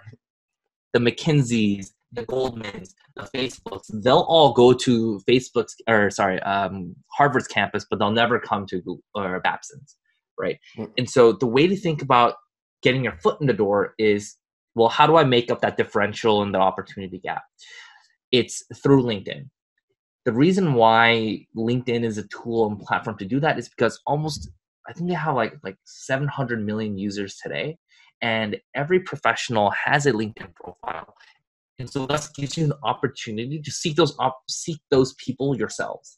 The 0.94 1.00
McKinseys, 1.00 1.92
the 2.12 2.26
Goldmans, 2.26 2.94
the 3.16 3.24
Facebooks, 3.24 3.86
they'll 4.04 4.26
all 4.28 4.54
go 4.54 4.74
to 4.74 5.22
Facebook's 5.28 5.76
or 5.88 6.10
sorry, 6.10 6.40
um, 6.42 6.96
Harvard's 7.08 7.48
campus, 7.48 7.86
but 7.90 8.00
they'll 8.00 8.12
never 8.12 8.40
come 8.40 8.66
to 8.68 8.78
Google 8.78 9.04
or 9.16 9.40
Babson's, 9.40 9.96
right? 10.38 10.60
Mm-hmm. 10.78 10.92
And 10.98 11.10
so 11.10 11.34
the 11.34 11.48
way 11.48 11.68
to 11.68 11.76
think 11.76 12.02
about 12.02 12.36
getting 12.82 13.04
your 13.04 13.18
foot 13.18 13.40
in 13.40 13.48
the 13.48 13.54
door 13.54 13.94
is 13.98 14.38
well, 14.76 14.90
how 14.90 15.06
do 15.08 15.18
I 15.18 15.24
make 15.24 15.52
up 15.52 15.62
that 15.62 15.78
differential 15.78 16.42
and 16.42 16.54
the 16.54 16.60
opportunity 16.60 17.20
gap? 17.20 17.44
It's 18.32 18.64
through 18.82 19.04
LinkedIn. 19.04 19.50
The 20.24 20.34
reason 20.34 20.76
why 20.76 21.46
LinkedIn 21.58 22.04
is 22.04 22.18
a 22.18 22.28
tool 22.28 22.68
and 22.68 22.80
platform 22.80 23.18
to 23.18 23.26
do 23.26 23.40
that 23.40 23.58
is 23.58 23.68
because 23.68 24.00
almost 24.06 24.50
I 24.88 24.94
think 24.94 25.10
they 25.10 25.16
have 25.16 25.36
like 25.36 25.56
like 25.64 25.78
700 25.84 26.66
million 26.66 26.98
users 26.98 27.38
today, 27.38 27.78
and 28.22 28.58
every 28.76 29.00
professional 29.00 29.72
has 29.72 30.06
a 30.06 30.12
LinkedIn 30.12 30.54
profile, 30.56 31.16
and 31.80 31.90
so 31.90 32.06
that 32.06 32.28
gives 32.36 32.58
you 32.58 32.66
an 32.66 32.74
opportunity 32.84 33.60
to 33.62 33.72
seek 33.72 33.96
those 33.96 34.16
op- 34.20 34.44
seek 34.50 34.80
those 34.90 35.14
people 35.16 35.58
yourselves. 35.58 36.18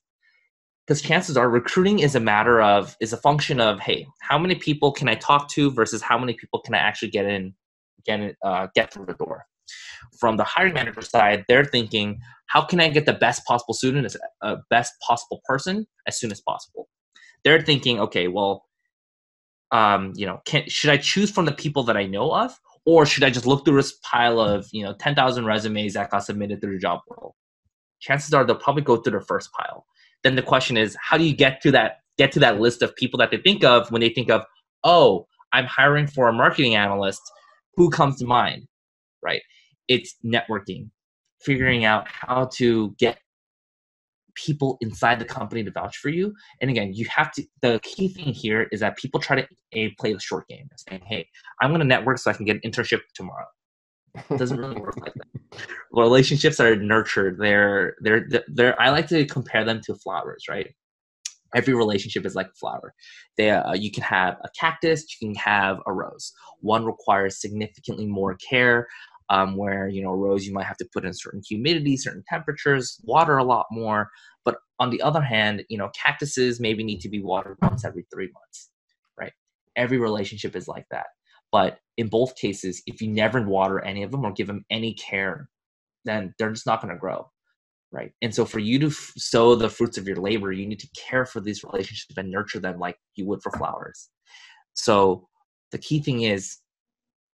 Because 0.86 1.02
chances 1.02 1.38
are 1.38 1.50
recruiting 1.50 2.00
is 2.00 2.14
a 2.16 2.20
matter 2.20 2.62
of 2.62 2.98
is 3.00 3.14
a 3.14 3.18
function 3.18 3.60
of 3.62 3.80
hey, 3.80 4.06
how 4.20 4.38
many 4.38 4.56
people 4.56 4.92
can 4.92 5.08
I 5.08 5.16
talk 5.16 5.50
to 5.52 5.72
versus 5.72 6.02
how 6.02 6.18
many 6.18 6.34
people 6.34 6.60
can 6.60 6.76
I 6.76 6.80
actually 6.80 7.12
get 7.12 7.26
in 7.26 7.54
get 8.06 8.36
uh, 8.44 8.68
get 8.76 8.94
through 8.94 9.06
the 9.06 9.14
door. 9.14 9.46
From 10.20 10.38
the 10.38 10.44
hiring 10.44 10.74
manager 10.74 11.02
side, 11.02 11.46
they're 11.48 11.66
thinking, 11.66 12.20
how 12.48 12.62
can 12.64 12.80
I 12.80 12.90
get 12.90 13.06
the 13.06 13.14
best 13.14 13.46
possible 13.46 13.74
student, 13.74 14.06
as 14.06 14.18
uh, 14.42 14.58
best 14.70 14.94
possible 15.08 15.42
person, 15.46 15.88
as 16.08 16.20
soon 16.20 16.32
as 16.32 16.42
possible? 16.42 16.88
They're 17.44 17.62
thinking, 17.62 18.00
okay, 18.00 18.28
well, 18.28 18.66
um, 19.72 20.14
you 20.16 20.26
know, 20.26 20.40
can, 20.46 20.68
should 20.68 20.92
I 20.92 20.98
choose 20.98 21.32
from 21.32 21.46
the 21.46 21.52
people 21.52 21.84
that 21.84 21.98
I 21.98 22.06
know 22.06 22.32
of, 22.32 22.58
or 22.86 23.06
should 23.06 23.24
I 23.24 23.30
just 23.30 23.48
look 23.48 23.66
through 23.66 23.78
this 23.78 23.94
pile 24.04 24.40
of 24.40 24.68
you 24.72 24.84
know 24.84 24.94
ten 24.94 25.16
thousand 25.16 25.46
resumes 25.46 25.94
that 25.94 26.12
got 26.12 26.26
submitted 26.26 26.62
through 26.62 26.74
the 26.74 26.80
job 26.80 27.00
portal? 27.08 27.36
Chances 28.00 28.34
are 28.34 28.46
they'll 28.46 28.56
probably 28.56 28.84
go 28.84 28.98
through 28.98 29.18
the 29.20 29.26
first 29.26 29.50
pile. 29.54 29.86
Then 30.24 30.36
the 30.36 30.42
question 30.42 30.78
is, 30.78 30.96
how 31.02 31.18
do 31.18 31.24
you 31.24 31.36
get 31.36 31.62
to 31.62 31.72
that 31.72 31.98
get 32.18 32.32
to 32.34 32.40
that 32.40 32.60
list 32.60 32.82
of 32.82 32.96
people 32.96 33.18
that 33.20 33.32
they 33.32 33.38
think 33.38 33.64
of 33.64 33.90
when 33.92 34.02
they 34.02 34.10
think 34.10 34.30
of, 34.30 34.44
oh, 34.84 35.26
I'm 35.54 35.66
hiring 35.66 36.08
for 36.08 36.28
a 36.28 36.34
marketing 36.34 36.76
analyst? 36.76 37.22
Who 37.76 37.90
comes 37.90 38.18
to 38.20 38.26
mind? 38.26 38.68
Right? 39.22 39.42
It's 39.88 40.16
networking, 40.26 40.90
figuring 41.42 41.86
out 41.86 42.08
how 42.08 42.50
to 42.56 42.96
get 43.00 43.20
people 44.36 44.78
inside 44.82 45.20
the 45.20 45.26
company 45.26 45.64
to 45.64 45.72
vouch 45.72 45.98
for 45.98 46.10
you. 46.10 46.34
And 46.62 46.70
again, 46.70 46.94
you 46.94 47.06
have 47.16 47.32
to. 47.34 47.44
The 47.62 47.80
key 47.84 48.08
thing 48.08 48.34
here 48.34 48.68
is 48.72 48.80
that 48.80 48.98
people 48.98 49.20
try 49.20 49.42
to 49.42 49.48
a 49.74 49.90
play 50.00 50.14
the 50.14 50.20
short 50.20 50.48
game, 50.48 50.68
saying, 50.88 51.02
"Hey, 51.06 51.28
I'm 51.62 51.70
going 51.70 51.82
to 51.82 51.86
network 51.86 52.18
so 52.18 52.32
I 52.32 52.34
can 52.34 52.46
get 52.46 52.60
an 52.64 52.70
internship 52.70 53.02
tomorrow." 53.14 53.46
It 54.30 54.38
doesn't 54.38 54.58
really 54.58 54.80
work 54.80 54.98
like 54.98 55.14
that. 55.14 55.60
Relationships 55.92 56.60
are 56.60 56.76
nurtured. 56.76 57.38
They're 57.40 57.96
they're 58.02 58.28
they're. 58.48 58.80
I 58.82 58.90
like 58.90 59.08
to 59.08 59.26
compare 59.26 59.64
them 59.66 59.82
to 59.86 59.96
flowers, 59.96 60.46
right? 60.50 60.74
Every 61.56 61.74
relationship 61.74 62.26
is 62.26 62.36
like 62.36 62.48
a 62.48 62.56
flower. 62.56 62.94
They, 63.38 63.50
uh, 63.50 63.74
you 63.74 63.92
can 63.92 64.04
have 64.04 64.38
a 64.44 64.50
cactus, 64.60 65.06
you 65.20 65.28
can 65.28 65.36
have 65.36 65.78
a 65.86 65.94
rose. 65.94 66.34
One 66.62 66.86
requires 66.86 67.40
significantly 67.40 68.06
more 68.06 68.36
care, 68.36 68.88
um, 69.30 69.56
where 69.56 69.88
you 69.88 70.02
know 70.02 70.12
rose 70.12 70.46
you 70.46 70.54
might 70.54 70.66
have 70.66 70.78
to 70.78 70.88
put 70.94 71.06
in 71.06 71.14
certain 71.14 71.42
humidity 71.48 71.98
certain 71.98 72.24
temperatures 72.28 73.00
water 73.04 73.38
a 73.38 73.44
lot 73.44 73.66
more 73.72 74.10
but 74.46 74.58
on 74.80 74.90
the 74.90 75.02
other 75.02 75.22
hand 75.22 75.64
you 75.70 75.78
know 75.78 75.90
cactuses 75.90 76.60
maybe 76.60 76.84
need 76.84 77.00
to 77.00 77.10
be 77.10 77.22
watered 77.22 77.58
once 77.62 77.86
every 77.86 78.06
three 78.14 78.30
months 78.34 78.70
right 79.18 79.34
every 79.76 79.98
relationship 79.98 80.56
is 80.56 80.68
like 80.68 80.86
that 80.92 81.08
but 81.52 81.80
in 81.98 82.08
both 82.08 82.36
cases 82.36 82.82
if 82.86 83.02
you 83.02 83.08
never 83.08 83.42
water 83.42 83.80
any 83.84 84.04
of 84.04 84.12
them 84.12 84.26
or 84.26 84.32
give 84.32 84.48
them 84.48 84.66
any 84.70 84.94
care 84.94 85.50
then 86.06 86.34
they're 86.38 86.52
just 86.52 86.68
not 86.68 86.82
going 86.82 86.94
to 86.94 87.00
grow 87.00 87.30
right. 87.94 88.12
And 88.22 88.34
so 88.34 88.44
for 88.46 88.60
you 88.60 88.80
to 88.80 88.88
f- 88.88 89.14
sow 89.18 89.56
the 89.56 89.70
fruits 89.70 89.98
of 89.98 90.08
your 90.08 90.18
labor 90.18 90.52
you 90.52 90.66
need 90.66 90.80
to 90.80 90.90
care 91.10 91.26
for 91.26 91.40
these 91.40 91.64
relationships 91.64 92.18
and 92.18 92.32
nurture 92.32 92.60
them 92.60 92.80
like 92.80 92.98
you 93.16 93.26
would 93.28 93.42
for 93.42 93.52
flowers. 93.52 94.10
So 94.74 95.28
the 95.72 95.78
key 95.78 96.02
thing 96.02 96.24
is 96.24 96.58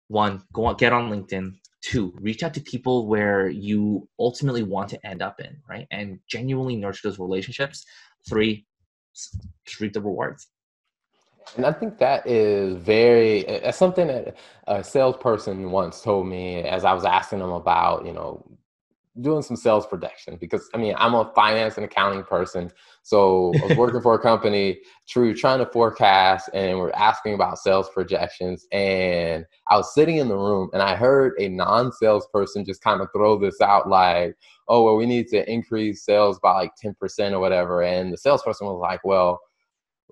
one 0.07 0.43
go 0.53 0.65
on 0.65 0.75
get 0.77 0.93
on 0.93 1.11
linkedin. 1.11 1.55
Two 1.83 2.13
reach 2.19 2.41
out 2.41 2.53
to 2.55 2.61
people 2.61 3.07
where 3.07 3.47
you 3.47 4.07
ultimately 4.19 4.63
want 4.63 4.89
to 4.89 5.05
end 5.05 5.21
up 5.21 5.39
in 5.39 5.57
right? 5.69 5.87
And 5.91 6.19
genuinely 6.27 6.77
nurture 6.77 7.09
those 7.09 7.19
relationships. 7.19 7.85
Three 8.27 8.65
reap 9.79 9.93
the 9.93 10.01
rewards. 10.01 10.47
And 11.57 11.65
i 11.65 11.71
think 11.71 11.99
that 11.99 12.25
is 12.27 12.75
very 12.75 13.43
that's 13.43 13.77
something 13.77 14.07
that 14.07 14.35
a 14.67 14.83
salesperson 14.83 15.71
once 15.71 16.01
told 16.01 16.27
me 16.27 16.63
as 16.63 16.83
i 16.83 16.93
was 16.93 17.05
asking 17.05 17.39
them 17.39 17.51
about 17.51 18.05
you 18.05 18.13
know 18.13 18.43
doing 19.21 19.41
some 19.41 19.55
sales 19.55 19.87
projection 19.87 20.37
because 20.39 20.69
I 20.73 20.77
mean 20.77 20.93
I'm 20.97 21.13
a 21.13 21.31
finance 21.35 21.77
and 21.77 21.85
accounting 21.85 22.23
person. 22.23 22.71
So 23.03 23.53
I 23.63 23.67
was 23.67 23.77
working 23.77 24.01
for 24.01 24.13
a 24.15 24.19
company, 24.21 24.79
true, 25.07 25.33
trying 25.33 25.59
to 25.59 25.65
forecast, 25.67 26.49
and 26.53 26.77
we're 26.77 26.91
asking 26.91 27.33
about 27.33 27.59
sales 27.59 27.89
projections. 27.89 28.65
And 28.71 29.45
I 29.69 29.77
was 29.77 29.93
sitting 29.93 30.17
in 30.17 30.27
the 30.27 30.37
room, 30.37 30.69
and 30.73 30.81
I 30.81 30.95
heard 30.95 31.33
a 31.39 31.47
non-salesperson 31.47 32.65
just 32.65 32.81
kind 32.81 33.01
of 33.01 33.07
throw 33.13 33.37
this 33.37 33.61
out, 33.61 33.89
like, 33.89 34.35
"Oh, 34.67 34.83
well, 34.83 34.97
we 34.97 35.05
need 35.05 35.27
to 35.29 35.49
increase 35.49 36.03
sales 36.03 36.39
by 36.39 36.53
like 36.53 36.75
ten 36.75 36.95
percent 36.95 37.35
or 37.35 37.39
whatever." 37.39 37.83
And 37.83 38.11
the 38.11 38.17
salesperson 38.17 38.67
was 38.67 38.79
like, 38.81 39.03
"Well." 39.03 39.39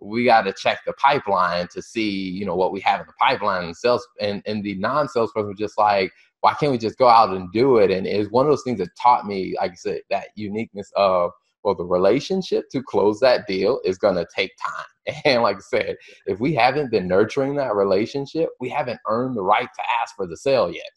we 0.01 0.25
got 0.25 0.41
to 0.41 0.51
check 0.51 0.79
the 0.85 0.93
pipeline 0.93 1.67
to 1.67 1.81
see 1.81 2.09
you 2.09 2.45
know 2.45 2.55
what 2.55 2.73
we 2.73 2.79
have 2.81 2.99
in 2.99 3.05
the 3.05 3.13
pipeline 3.21 3.65
and 3.65 3.77
sales 3.77 4.05
and, 4.19 4.41
and 4.45 4.63
the 4.63 4.75
non-salesperson 4.75 5.47
was 5.47 5.57
just 5.57 5.77
like 5.77 6.11
why 6.43 6.53
can't 6.53 6.73
we 6.73 6.77
just 6.77 6.97
go 6.97 7.07
out 7.07 7.29
and 7.29 7.49
do 7.53 7.77
it? 7.77 7.89
And 7.89 8.05
it's 8.05 8.29
one 8.29 8.45
of 8.45 8.51
those 8.51 8.63
things 8.63 8.79
that 8.79 8.89
taught 9.01 9.25
me, 9.25 9.55
like 9.57 9.71
I 9.71 9.75
said, 9.75 10.01
that 10.09 10.27
uniqueness 10.35 10.91
of 10.97 11.31
well, 11.63 11.73
the 11.73 11.85
relationship 11.85 12.65
to 12.71 12.83
close 12.83 13.21
that 13.21 13.47
deal 13.47 13.79
is 13.85 13.97
going 13.97 14.15
to 14.15 14.27
take 14.35 14.51
time. 14.61 14.85
And 15.25 15.41
like 15.41 15.57
I 15.57 15.59
said, 15.59 15.95
if 16.27 16.39
we 16.39 16.53
haven't 16.53 16.91
been 16.91 17.07
nurturing 17.07 17.55
that 17.55 17.75
relationship, 17.75 18.49
we 18.59 18.69
haven't 18.69 18.99
earned 19.09 19.35
the 19.37 19.41
right 19.43 19.67
to 19.67 19.83
ask 20.01 20.15
for 20.15 20.27
the 20.27 20.37
sale 20.37 20.69
yet. 20.71 20.89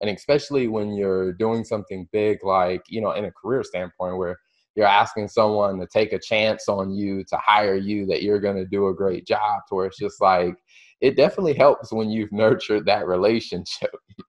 And 0.00 0.10
especially 0.10 0.68
when 0.68 0.92
you're 0.92 1.32
doing 1.34 1.64
something 1.64 2.08
big, 2.12 2.42
like, 2.42 2.82
you 2.88 3.00
know, 3.00 3.12
in 3.12 3.24
a 3.24 3.32
career 3.32 3.62
standpoint 3.64 4.16
where 4.18 4.36
you're 4.76 4.86
asking 4.86 5.28
someone 5.28 5.78
to 5.80 5.86
take 5.86 6.12
a 6.12 6.18
chance 6.18 6.68
on 6.68 6.90
you 6.90 7.24
to 7.28 7.36
hire 7.38 7.76
you 7.76 8.04
that 8.06 8.22
you're 8.22 8.40
going 8.40 8.56
to 8.56 8.66
do 8.66 8.88
a 8.88 8.94
great 8.94 9.26
job 9.26 9.62
to 9.68 9.74
where 9.74 9.86
it's 9.86 9.98
just 9.98 10.20
like, 10.20 10.54
it 11.00 11.16
definitely 11.16 11.54
helps 11.54 11.92
when 11.92 12.10
you've 12.10 12.32
nurtured 12.32 12.86
that 12.86 13.06
relationship. 13.06 13.94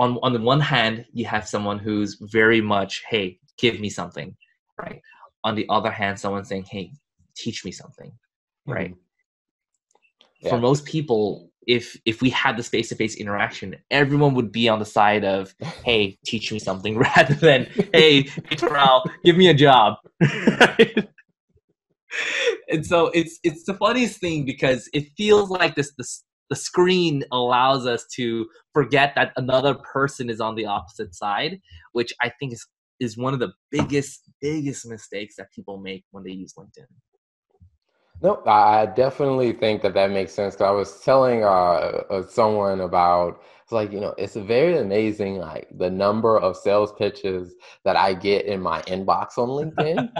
on 0.00 0.18
on 0.22 0.32
the 0.32 0.40
one 0.40 0.60
hand 0.60 1.04
you 1.12 1.26
have 1.26 1.46
someone 1.46 1.78
who's 1.78 2.16
very 2.32 2.60
much 2.60 3.04
hey 3.08 3.38
give 3.58 3.78
me 3.78 3.90
something 3.90 4.34
right 4.80 5.00
on 5.44 5.54
the 5.54 5.66
other 5.68 5.90
hand 5.90 6.18
someone 6.18 6.44
saying 6.44 6.64
hey 6.68 6.90
teach 7.36 7.64
me 7.64 7.70
something 7.70 8.10
right 8.66 8.92
mm-hmm. 8.92 10.46
yeah. 10.46 10.50
for 10.50 10.58
most 10.58 10.84
people 10.86 11.50
if 11.66 11.96
if 12.06 12.22
we 12.22 12.30
had 12.30 12.56
this 12.56 12.68
face-to-face 12.68 13.16
interaction 13.16 13.76
everyone 13.90 14.32
would 14.34 14.50
be 14.50 14.68
on 14.68 14.78
the 14.78 14.84
side 14.84 15.24
of 15.24 15.54
hey 15.84 16.18
teach 16.24 16.50
me 16.50 16.58
something 16.58 16.96
rather 17.06 17.34
than 17.34 17.66
hey 17.92 18.22
Terrell, 18.56 19.04
give 19.24 19.36
me 19.36 19.48
a 19.48 19.54
job 19.54 19.98
and 22.68 22.84
so 22.84 23.08
it's 23.08 23.38
it's 23.44 23.64
the 23.64 23.74
funniest 23.74 24.18
thing 24.18 24.46
because 24.46 24.88
it 24.94 25.04
feels 25.16 25.50
like 25.50 25.74
this 25.74 25.92
this 25.98 26.24
the 26.50 26.56
screen 26.56 27.24
allows 27.32 27.86
us 27.86 28.04
to 28.16 28.46
forget 28.74 29.14
that 29.14 29.32
another 29.36 29.74
person 29.74 30.28
is 30.28 30.40
on 30.40 30.56
the 30.56 30.66
opposite 30.66 31.14
side, 31.14 31.60
which 31.92 32.12
I 32.20 32.30
think 32.38 32.52
is 32.52 32.66
is 32.98 33.16
one 33.16 33.32
of 33.32 33.40
the 33.40 33.52
biggest 33.70 34.30
biggest 34.42 34.86
mistakes 34.86 35.36
that 35.36 35.50
people 35.54 35.78
make 35.78 36.04
when 36.10 36.24
they 36.24 36.32
use 36.32 36.52
LinkedIn. 36.58 36.86
No, 38.22 38.42
I 38.46 38.84
definitely 38.84 39.52
think 39.52 39.80
that 39.80 39.94
that 39.94 40.10
makes 40.10 40.32
sense. 40.32 40.54
Cause 40.54 40.66
I 40.66 40.72
was 40.72 41.00
telling 41.00 41.42
uh, 41.42 42.02
uh, 42.10 42.26
someone 42.26 42.82
about 42.82 43.40
it's 43.62 43.72
like 43.72 43.92
you 43.92 44.00
know 44.00 44.14
it's 44.18 44.36
very 44.36 44.76
amazing 44.76 45.38
like 45.38 45.68
the 45.78 45.88
number 45.88 46.36
of 46.38 46.56
sales 46.56 46.92
pitches 46.98 47.54
that 47.84 47.96
I 47.96 48.12
get 48.12 48.44
in 48.44 48.60
my 48.60 48.82
inbox 48.82 49.38
on 49.38 49.48
LinkedIn. 49.48 50.10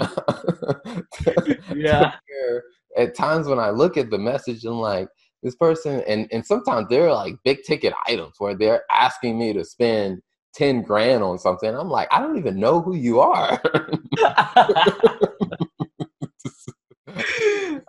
yeah. 1.76 2.14
At 2.96 3.14
times 3.14 3.46
when 3.46 3.60
I 3.60 3.70
look 3.70 3.96
at 3.96 4.10
the 4.10 4.18
message, 4.18 4.64
I'm 4.64 4.80
like, 4.80 5.08
this 5.42 5.56
person 5.56 6.02
and 6.06 6.28
and 6.32 6.44
sometimes 6.44 6.88
they're 6.88 7.12
like 7.12 7.34
big 7.44 7.62
ticket 7.62 7.94
items 8.06 8.34
where 8.38 8.54
they're 8.54 8.84
asking 8.90 9.38
me 9.38 9.52
to 9.52 9.64
spend 9.64 10.20
10 10.54 10.82
grand 10.82 11.22
on 11.22 11.38
something. 11.38 11.74
I'm 11.74 11.88
like 11.88 12.08
i 12.10 12.18
don't 12.18 12.38
even 12.38 12.58
know 12.58 12.80
who 12.80 12.94
you 12.94 13.20
are. 13.20 13.60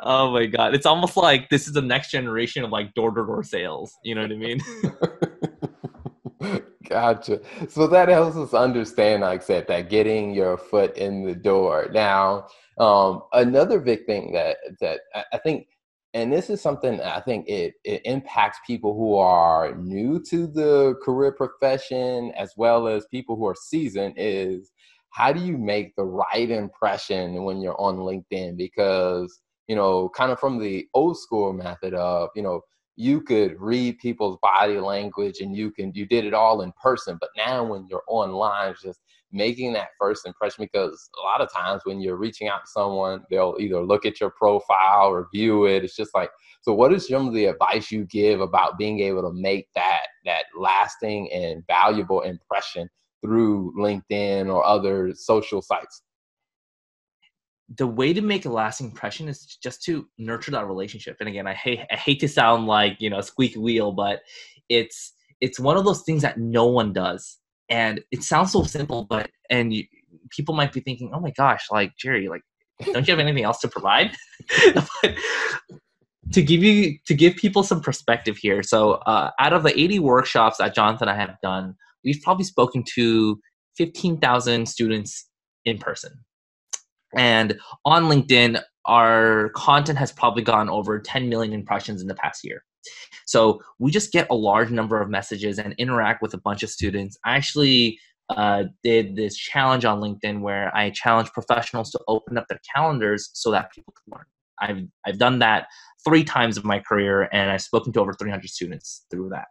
Oh 0.04 0.32
my 0.32 0.48
god. 0.48 0.74
It's 0.74 0.86
almost 0.88 1.16
like 1.16 1.50
this 1.50 1.68
is 1.68 1.74
the 1.74 1.82
next 1.82 2.10
generation 2.10 2.64
of 2.64 2.72
like 2.72 2.94
door-to-door 2.96 3.44
sales. 3.44 3.94
You 4.04 4.16
know 4.16 4.24
what 4.24 4.32
i 4.32 4.36
mean? 4.36 4.60
Gotcha. 6.90 7.40
So 7.70 7.88
that 7.88 8.10
helps 8.10 8.36
us 8.36 8.54
understand 8.54 9.22
like 9.22 9.42
i 9.42 9.44
said 9.44 9.68
that 9.68 9.90
getting 9.90 10.34
your 10.34 10.58
foot 10.58 10.98
in 10.98 11.24
the 11.24 11.36
door. 11.36 11.88
Now 11.92 12.48
um, 12.80 13.22
another 13.34 13.80
big 13.80 14.06
thing 14.06 14.32
that 14.34 14.58
that 14.80 15.02
i 15.32 15.38
think 15.38 15.68
and 16.14 16.32
this 16.32 16.50
is 16.50 16.62
something 16.62 17.00
I 17.02 17.22
think 17.22 17.48
it, 17.48 17.76
it 17.84 18.02
impacts 18.06 18.60
people 18.68 18.94
who 18.96 19.16
are 19.16 19.76
new 19.76 20.22
to 20.30 20.48
the 20.48 20.96
career 21.04 21.32
profession 21.32 22.32
as 22.38 22.54
well 22.58 22.88
as 22.88 23.06
people 23.12 23.38
who 23.38 23.48
are 23.48 23.56
seasoned 23.56 24.16
is 24.18 24.72
how 25.12 25.32
do 25.32 25.42
you 25.42 25.58
make 25.58 25.96
the 25.96 26.04
right 26.04 26.50
impression 26.50 27.44
when 27.44 27.62
you're 27.62 27.80
on 27.80 27.98
LinkedIn? 27.98 28.58
Because, 28.58 29.42
you 29.68 29.76
know, 29.76 30.10
kind 30.10 30.32
of 30.32 30.40
from 30.40 30.60
the 30.60 30.86
old 30.94 31.18
school 31.18 31.54
method 31.54 31.94
of, 31.94 32.30
you 32.36 32.42
know, 32.42 32.62
you 33.02 33.20
could 33.20 33.60
read 33.60 33.98
people's 33.98 34.38
body 34.44 34.80
language 34.80 35.40
and 35.42 35.56
you 35.56 35.72
can 35.72 35.92
you 35.96 36.06
did 36.06 36.24
it 36.24 36.36
all 36.36 36.62
in 36.62 36.72
person 36.82 37.18
but 37.20 37.30
now 37.36 37.64
when 37.64 37.88
you're 37.90 38.04
online 38.08 38.76
just 38.80 39.00
making 39.32 39.74
that 39.74 39.90
first 40.00 40.28
impression 40.28 40.64
because 40.64 41.10
a 41.20 41.26
lot 41.26 41.42
of 41.42 41.52
times 41.52 41.82
when 41.86 42.00
you're 42.00 42.16
reaching 42.16 42.48
out 42.48 42.62
to 42.64 42.72
someone 42.72 43.24
they'll 43.32 43.56
either 43.60 43.82
look 43.82 44.06
at 44.06 44.20
your 44.20 44.30
profile 44.30 45.08
or 45.08 45.28
view 45.34 45.66
it. 45.66 45.84
It's 45.84 45.96
just 45.96 46.14
like 46.14 46.30
so 46.62 46.74
what 46.74 46.94
is 46.94 47.08
some 47.08 47.28
of 47.28 47.34
the 47.34 47.46
advice 47.46 47.92
you 47.92 48.06
give 48.06 48.40
about 48.40 48.78
being 48.78 49.00
able 49.00 49.24
to 49.24 49.34
make 49.34 49.68
that 49.74 50.08
that 50.26 50.44
lasting 50.56 51.32
and 51.32 51.64
valuable 51.66 52.22
impression 52.22 52.88
through 53.24 53.74
linkedin 53.78 54.54
or 54.54 54.64
other 54.64 55.14
social 55.16 55.62
sites 55.62 56.04
the 57.78 57.88
way 57.88 58.14
to 58.14 58.22
make 58.22 58.46
a 58.46 58.50
lasting 58.50 58.88
impression 58.88 59.28
is 59.28 59.58
just 59.62 59.84
to 59.84 60.08
nurture 60.18 60.52
that 60.52 60.68
relationship. 60.68 61.18
And 61.20 61.30
again, 61.30 61.48
I 61.48 61.54
hate 61.54 61.80
I 61.92 61.96
hate 61.96 62.20
to 62.22 62.28
sound 62.28 62.68
like 62.68 62.98
you 63.00 63.10
know 63.10 63.20
a 63.20 63.24
squeaky 63.24 63.60
wheel, 63.60 63.92
but 63.92 64.22
it's 64.70 65.14
it's 65.40 65.60
one 65.60 65.78
of 65.78 65.86
those 65.86 66.04
things 66.04 66.22
that 66.22 66.38
no 66.38 66.66
one 66.66 66.94
does, 66.94 67.38
and 67.70 68.02
it 68.12 68.24
sounds 68.24 68.52
so 68.52 68.64
simple, 68.64 69.06
but 69.10 69.30
and 69.50 69.74
you, 69.74 69.86
people 70.30 70.56
might 70.56 70.74
be 70.74 70.82
thinking, 70.82 71.12
oh 71.14 71.20
my 71.20 71.32
gosh, 71.32 71.68
like 71.72 71.94
Jerry, 71.98 72.28
like 72.28 72.42
don't 72.86 73.08
you 73.08 73.12
have 73.12 73.20
anything 73.20 73.44
else 73.44 73.60
to 73.60 73.68
provide? 73.68 74.16
but 74.74 75.16
to 76.34 76.42
give 76.42 76.64
you 76.64 76.98
to 77.06 77.14
give 77.14 77.36
people 77.36 77.64
some 77.64 77.82
perspective 77.82 78.38
here. 78.38 78.64
So, 78.64 78.94
uh, 78.94 79.32
out 79.40 79.54
of 79.54 79.64
the 79.64 79.78
80 79.80 80.00
workshops 80.00 80.58
that 80.58 80.76
Jonathan 80.76 81.08
and 81.08 81.18
I 81.18 81.22
have 81.22 81.36
done, 81.42 81.76
we've 82.04 82.22
probably 82.22 82.46
spoken 82.46 82.84
to 82.96 83.40
15,000 83.78 84.68
students 84.68 85.28
in 85.66 85.78
person. 85.78 86.12
And 87.16 87.60
on 87.86 88.04
LinkedIn, 88.04 88.62
our 88.86 89.50
content 89.50 89.98
has 89.98 90.12
probably 90.12 90.44
gone 90.44 90.70
over 90.70 91.00
10 91.00 91.30
million 91.30 91.54
impressions 91.54 92.02
in 92.02 92.08
the 92.08 92.16
past 92.16 92.44
year. 92.44 92.64
So 93.26 93.62
we 93.80 93.92
just 93.92 94.12
get 94.12 94.28
a 94.30 94.36
large 94.36 94.72
number 94.72 95.02
of 95.02 95.10
messages 95.10 95.60
and 95.60 95.76
interact 95.78 96.22
with 96.22 96.34
a 96.34 96.40
bunch 96.40 96.64
of 96.64 96.70
students. 96.70 97.18
I 97.24 97.36
actually 97.36 98.00
uh, 98.30 98.64
did 98.84 99.16
this 99.16 99.36
challenge 99.36 99.86
on 99.86 100.00
LinkedIn 100.00 100.42
where 100.42 100.76
I 100.76 100.90
challenged 100.92 101.34
professionals 101.34 101.92
to 101.92 102.00
open 102.08 102.38
up 102.38 102.48
their 102.48 102.60
calendars 102.74 103.30
so 103.34 103.52
that 103.52 103.72
people 103.72 103.94
could 103.94 104.16
learn. 104.16 104.26
I've 104.60 104.88
I've 105.06 105.18
done 105.18 105.40
that 105.40 105.68
three 106.06 106.24
times 106.24 106.58
in 106.58 106.66
my 106.66 106.80
career, 106.80 107.28
and 107.32 107.50
I've 107.50 107.62
spoken 107.62 107.92
to 107.94 108.00
over 108.00 108.14
300 108.14 108.48
students 108.50 109.06
through 109.10 109.30
that. 109.30 109.48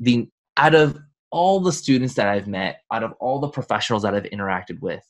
The 0.00 0.28
out 0.56 0.74
of 0.74 0.98
all 1.30 1.60
the 1.60 1.72
students 1.72 2.14
that 2.14 2.28
I've 2.28 2.48
met, 2.48 2.80
out 2.92 3.04
of 3.04 3.12
all 3.20 3.38
the 3.38 3.48
professionals 3.48 4.02
that 4.02 4.14
I've 4.14 4.24
interacted 4.24 4.80
with, 4.80 5.04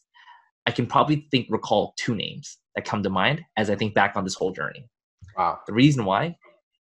I 0.68 0.70
can 0.70 0.86
probably 0.86 1.26
think 1.30 1.46
recall 1.48 1.94
two 1.96 2.14
names 2.14 2.58
that 2.74 2.84
come 2.84 3.02
to 3.02 3.08
mind 3.08 3.40
as 3.56 3.70
I 3.70 3.74
think 3.74 3.94
back 3.94 4.16
on 4.16 4.24
this 4.24 4.34
whole 4.34 4.52
journey. 4.52 4.86
Wow. 5.34 5.60
The 5.66 5.72
reason 5.72 6.04
why 6.04 6.36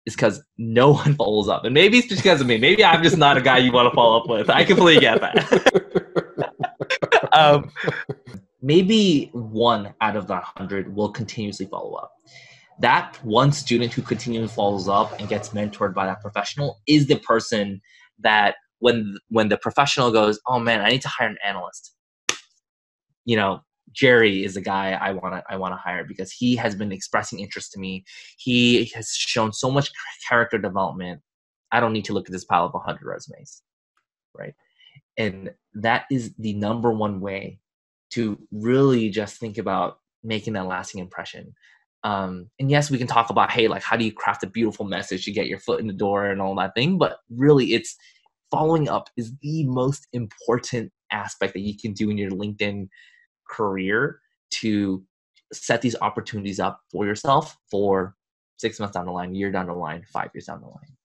is 0.07 0.15
because 0.15 0.43
no 0.57 0.93
one 0.95 1.13
follows 1.13 1.47
up. 1.47 1.63
And 1.63 1.75
maybe 1.75 1.99
it's 1.99 2.07
because 2.07 2.41
of 2.41 2.47
me. 2.47 2.57
Maybe 2.57 2.83
I'm 2.83 3.03
just 3.03 3.17
not 3.17 3.37
a 3.37 3.41
guy 3.41 3.59
you 3.59 3.71
want 3.71 3.87
to 3.87 3.95
follow 3.95 4.19
up 4.19 4.27
with. 4.27 4.49
I 4.49 4.63
completely 4.63 4.99
get 4.99 5.21
that. 5.21 6.49
um, 7.33 7.69
maybe 8.63 9.29
one 9.33 9.93
out 10.01 10.15
of 10.15 10.25
the 10.25 10.37
hundred 10.37 10.95
will 10.95 11.11
continuously 11.11 11.67
follow 11.67 11.93
up. 11.93 12.11
That 12.79 13.19
one 13.23 13.51
student 13.51 13.93
who 13.93 14.01
continually 14.01 14.47
follows 14.47 14.87
up 14.87 15.19
and 15.19 15.29
gets 15.29 15.49
mentored 15.49 15.93
by 15.93 16.07
that 16.07 16.21
professional 16.21 16.79
is 16.87 17.05
the 17.05 17.17
person 17.19 17.79
that 18.21 18.55
when 18.79 19.17
when 19.29 19.49
the 19.49 19.57
professional 19.57 20.11
goes, 20.11 20.39
oh 20.47 20.57
man, 20.57 20.81
I 20.81 20.89
need 20.89 21.03
to 21.03 21.09
hire 21.09 21.27
an 21.27 21.37
analyst. 21.45 21.93
You 23.25 23.35
know, 23.35 23.61
Jerry 23.97 24.45
is 24.45 24.53
the 24.53 24.61
guy 24.61 24.91
I 24.91 25.11
want 25.11 25.33
to 25.33 25.43
I 25.49 25.57
want 25.57 25.73
to 25.73 25.77
hire 25.77 26.03
because 26.03 26.31
he 26.31 26.55
has 26.55 26.75
been 26.75 26.91
expressing 26.91 27.39
interest 27.39 27.71
to 27.71 27.79
me. 27.79 28.05
He 28.37 28.85
has 28.93 29.09
shown 29.09 29.51
so 29.51 29.71
much 29.71 29.91
character 30.29 30.59
development. 30.59 31.21
I 31.71 31.79
don't 31.79 31.93
need 31.93 32.05
to 32.05 32.13
look 32.13 32.27
at 32.27 32.31
this 32.31 32.45
pile 32.45 32.65
of 32.65 32.73
100 32.73 33.03
resumes, 33.03 33.63
right? 34.37 34.53
And 35.17 35.51
that 35.73 36.05
is 36.11 36.33
the 36.37 36.53
number 36.53 36.91
one 36.91 37.19
way 37.19 37.59
to 38.11 38.39
really 38.51 39.09
just 39.09 39.37
think 39.37 39.57
about 39.57 39.97
making 40.23 40.53
that 40.53 40.67
lasting 40.67 41.01
impression. 41.01 41.53
Um, 42.03 42.49
and 42.59 42.69
yes, 42.69 42.91
we 42.91 42.99
can 42.99 43.07
talk 43.07 43.31
about 43.31 43.51
hey, 43.51 43.67
like 43.67 43.81
how 43.81 43.97
do 43.97 44.05
you 44.05 44.13
craft 44.13 44.43
a 44.43 44.47
beautiful 44.47 44.85
message 44.85 45.25
to 45.25 45.31
get 45.31 45.47
your 45.47 45.59
foot 45.59 45.79
in 45.79 45.87
the 45.87 45.93
door 45.93 46.27
and 46.27 46.39
all 46.39 46.55
that 46.55 46.75
thing, 46.75 46.99
but 46.99 47.17
really, 47.35 47.73
it's 47.73 47.95
following 48.51 48.87
up 48.87 49.09
is 49.17 49.33
the 49.41 49.65
most 49.65 50.07
important 50.13 50.91
aspect 51.11 51.53
that 51.53 51.61
you 51.61 51.75
can 51.77 51.93
do 51.93 52.09
in 52.11 52.17
your 52.17 52.31
LinkedIn 52.31 52.87
career 53.49 54.19
to 54.49 55.03
set 55.53 55.81
these 55.81 55.95
opportunities 56.01 56.59
up 56.59 56.81
for 56.91 57.05
yourself 57.05 57.57
for 57.69 58.15
six 58.57 58.79
months 58.79 58.95
down 58.95 59.05
the 59.05 59.11
line, 59.11 59.35
year 59.35 59.51
down 59.51 59.67
the 59.67 59.73
line, 59.73 60.03
five 60.11 60.29
years 60.33 60.45
down 60.45 60.61
the 60.61 60.67
line. 60.67 60.97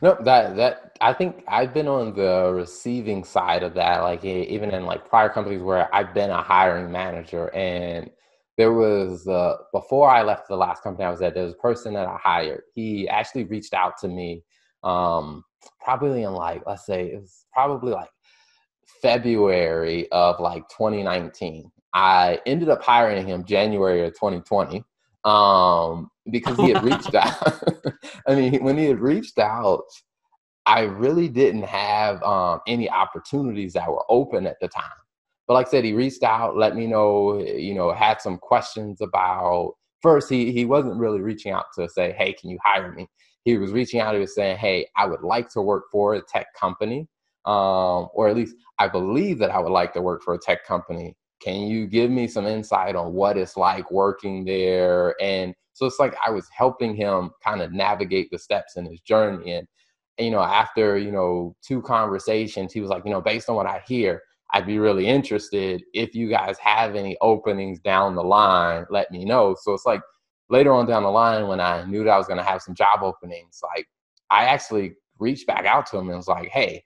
No, 0.00 0.16
that 0.24 0.56
that 0.56 0.96
I 1.00 1.12
think 1.12 1.44
I've 1.48 1.74
been 1.74 1.88
on 1.88 2.14
the 2.14 2.52
receiving 2.54 3.24
side 3.24 3.62
of 3.62 3.74
that. 3.74 4.02
Like 4.02 4.24
even 4.24 4.70
in 4.70 4.86
like 4.86 5.08
prior 5.08 5.28
companies 5.28 5.62
where 5.62 5.92
I've 5.94 6.14
been 6.14 6.30
a 6.30 6.42
hiring 6.42 6.92
manager, 6.92 7.52
and 7.54 8.10
there 8.56 8.72
was 8.72 9.26
uh, 9.26 9.56
before 9.72 10.08
I 10.08 10.22
left 10.22 10.48
the 10.48 10.56
last 10.56 10.82
company 10.82 11.04
I 11.04 11.10
was 11.10 11.22
at, 11.22 11.34
there 11.34 11.44
was 11.44 11.54
a 11.54 11.56
person 11.56 11.94
that 11.94 12.06
I 12.06 12.16
hired. 12.22 12.62
He 12.74 13.08
actually 13.08 13.44
reached 13.44 13.74
out 13.74 13.98
to 13.98 14.08
me, 14.08 14.44
um, 14.84 15.42
probably 15.80 16.22
in 16.22 16.32
like 16.32 16.62
let's 16.66 16.86
say 16.86 17.06
it 17.06 17.20
was 17.20 17.46
probably 17.52 17.92
like 17.92 18.10
February 19.02 20.10
of 20.12 20.38
like 20.38 20.68
2019, 20.68 21.70
I 21.94 22.40
ended 22.44 22.68
up 22.68 22.82
hiring 22.82 23.26
him 23.26 23.44
January 23.44 24.04
of 24.04 24.14
2020 24.14 24.84
um, 25.24 26.10
because 26.30 26.56
he 26.58 26.70
had 26.70 26.82
reached 26.84 27.14
out. 27.14 27.62
I 28.26 28.34
mean, 28.34 28.62
when 28.64 28.76
he 28.76 28.86
had 28.86 28.98
reached 28.98 29.38
out, 29.38 29.84
I 30.66 30.80
really 30.80 31.28
didn't 31.28 31.62
have 31.62 32.22
um, 32.22 32.60
any 32.66 32.90
opportunities 32.90 33.74
that 33.74 33.88
were 33.88 34.04
open 34.08 34.46
at 34.46 34.56
the 34.60 34.68
time. 34.68 34.84
But 35.46 35.54
like 35.54 35.66
I 35.68 35.70
said, 35.70 35.84
he 35.84 35.92
reached 35.92 36.22
out, 36.22 36.56
let 36.56 36.74
me 36.74 36.86
know, 36.86 37.38
you 37.38 37.74
know, 37.74 37.92
had 37.92 38.20
some 38.20 38.38
questions 38.38 39.00
about. 39.00 39.74
First, 40.00 40.28
he 40.28 40.52
he 40.52 40.66
wasn't 40.66 40.98
really 40.98 41.20
reaching 41.20 41.52
out 41.52 41.66
to 41.76 41.88
say, 41.88 42.12
"Hey, 42.12 42.34
can 42.34 42.50
you 42.50 42.58
hire 42.62 42.92
me?" 42.92 43.08
He 43.44 43.56
was 43.56 43.72
reaching 43.72 44.00
out. 44.00 44.14
He 44.14 44.20
was 44.20 44.34
saying, 44.34 44.58
"Hey, 44.58 44.86
I 44.96 45.06
would 45.06 45.22
like 45.22 45.48
to 45.50 45.62
work 45.62 45.84
for 45.90 46.14
a 46.14 46.20
tech 46.20 46.48
company, 46.54 47.08
um, 47.46 48.08
or 48.12 48.28
at 48.28 48.36
least 48.36 48.54
I 48.78 48.88
believe 48.88 49.38
that 49.38 49.50
I 49.50 49.58
would 49.58 49.72
like 49.72 49.94
to 49.94 50.02
work 50.02 50.22
for 50.22 50.34
a 50.34 50.38
tech 50.38 50.66
company 50.66 51.16
can 51.40 51.62
you 51.66 51.86
give 51.86 52.10
me 52.10 52.26
some 52.26 52.46
insight 52.46 52.96
on 52.96 53.12
what 53.12 53.36
it's 53.36 53.56
like 53.56 53.90
working 53.90 54.44
there? 54.44 55.14
And 55.20 55.54
so 55.74 55.86
it's 55.86 55.98
like 55.98 56.14
i 56.24 56.30
was 56.30 56.48
helping 56.56 56.94
him 56.94 57.30
kind 57.42 57.60
of 57.60 57.72
navigate 57.72 58.30
the 58.30 58.38
steps 58.38 58.76
in 58.76 58.86
his 58.86 59.00
journey. 59.00 59.52
And, 59.52 59.68
you 60.18 60.30
know 60.30 60.42
after 60.42 60.96
you 60.96 61.10
know 61.10 61.56
two 61.60 61.82
conversations 61.82 62.72
he 62.72 62.80
was 62.80 62.88
like 62.88 63.04
you 63.04 63.10
know 63.10 63.20
based 63.20 63.48
on 63.48 63.56
what 63.56 63.66
i 63.66 63.82
hear 63.84 64.22
i'd 64.52 64.64
be 64.64 64.78
really 64.78 65.08
interested. 65.08 65.82
If 65.92 66.14
you 66.14 66.28
guys 66.30 66.56
have 66.58 66.94
any 66.94 67.16
openings 67.20 67.80
down 67.80 68.14
the 68.14 68.22
line 68.22 68.86
let 68.90 69.10
me 69.10 69.24
know. 69.24 69.56
So 69.60 69.72
it's 69.72 69.84
like 69.84 70.00
later 70.50 70.72
on 70.72 70.86
down 70.86 71.02
the 71.02 71.10
line 71.10 71.48
when 71.48 71.60
i 71.60 71.84
knew 71.84 72.04
that 72.04 72.10
i 72.10 72.18
was 72.18 72.28
going 72.28 72.38
to 72.38 72.44
have 72.44 72.62
some 72.62 72.76
job 72.76 73.02
openings 73.02 73.60
like 73.74 73.86
i 74.30 74.44
actually 74.44 74.94
reached 75.18 75.48
back 75.48 75.66
out 75.66 75.86
to 75.86 75.98
him 75.98 76.08
and 76.08 76.16
was 76.16 76.28
like 76.28 76.48
hey 76.48 76.84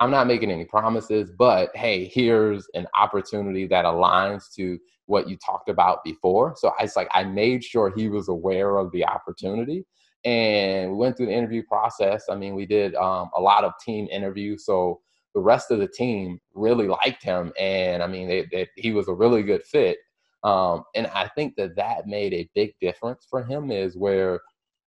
I'm 0.00 0.10
not 0.10 0.26
making 0.26 0.50
any 0.50 0.64
promises, 0.64 1.30
but 1.30 1.74
hey, 1.74 2.04
here's 2.04 2.68
an 2.74 2.86
opportunity 2.94 3.66
that 3.66 3.84
aligns 3.84 4.52
to 4.54 4.78
what 5.06 5.28
you 5.28 5.36
talked 5.36 5.68
about 5.68 6.04
before. 6.04 6.54
So 6.56 6.72
it's 6.78 6.94
like 6.96 7.08
I 7.12 7.24
made 7.24 7.64
sure 7.64 7.92
he 7.94 8.08
was 8.08 8.28
aware 8.28 8.76
of 8.76 8.92
the 8.92 9.04
opportunity 9.06 9.84
and 10.24 10.90
we 10.90 10.96
went 10.96 11.16
through 11.16 11.26
the 11.26 11.32
interview 11.32 11.62
process. 11.62 12.26
I 12.28 12.36
mean, 12.36 12.54
we 12.54 12.66
did 12.66 12.94
um, 12.94 13.30
a 13.36 13.40
lot 13.40 13.64
of 13.64 13.72
team 13.84 14.06
interviews. 14.10 14.64
So 14.64 15.00
the 15.34 15.40
rest 15.40 15.70
of 15.70 15.78
the 15.78 15.88
team 15.88 16.38
really 16.54 16.86
liked 16.86 17.22
him. 17.22 17.52
And 17.58 18.02
I 18.02 18.06
mean, 18.06 18.28
they, 18.28 18.46
they, 18.52 18.68
he 18.76 18.92
was 18.92 19.08
a 19.08 19.14
really 19.14 19.42
good 19.42 19.64
fit. 19.64 19.98
Um, 20.44 20.84
and 20.94 21.08
I 21.08 21.28
think 21.28 21.56
that 21.56 21.74
that 21.76 22.06
made 22.06 22.32
a 22.32 22.48
big 22.54 22.74
difference 22.80 23.26
for 23.28 23.42
him 23.42 23.70
is 23.70 23.96
where 23.96 24.40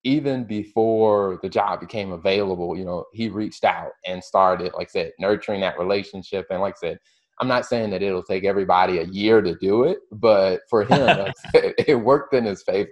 even 0.07 0.45
before 0.45 1.40
the 1.42 1.49
job 1.49 1.81
became 1.81 2.12
available, 2.12 2.79
you 2.79 2.85
know, 2.85 3.05
he 3.12 3.29
reached 3.29 3.64
out 3.64 3.90
and 4.07 4.23
started, 4.23 4.73
like 4.75 4.87
I 4.90 4.92
said, 4.92 5.12
nurturing 5.19 5.61
that 5.62 5.79
relationship. 5.81 6.47
And 6.49 6.61
like 6.61 6.75
I 6.77 6.88
said, 6.88 6.99
I'm 7.40 7.49
not 7.49 7.66
saying 7.66 7.90
that 7.90 8.03
it'll 8.03 8.23
take 8.23 8.45
everybody 8.45 8.99
a 8.99 9.05
year 9.05 9.42
to 9.42 9.57
do 9.57 9.83
it, 9.83 9.99
but 10.12 10.61
for 10.71 10.85
him, 10.85 11.01
like 11.19 11.35
said, 11.53 11.75
it 11.77 11.97
worked 11.97 12.35
in 12.35 12.45
his 12.45 12.62
favor. 12.62 12.88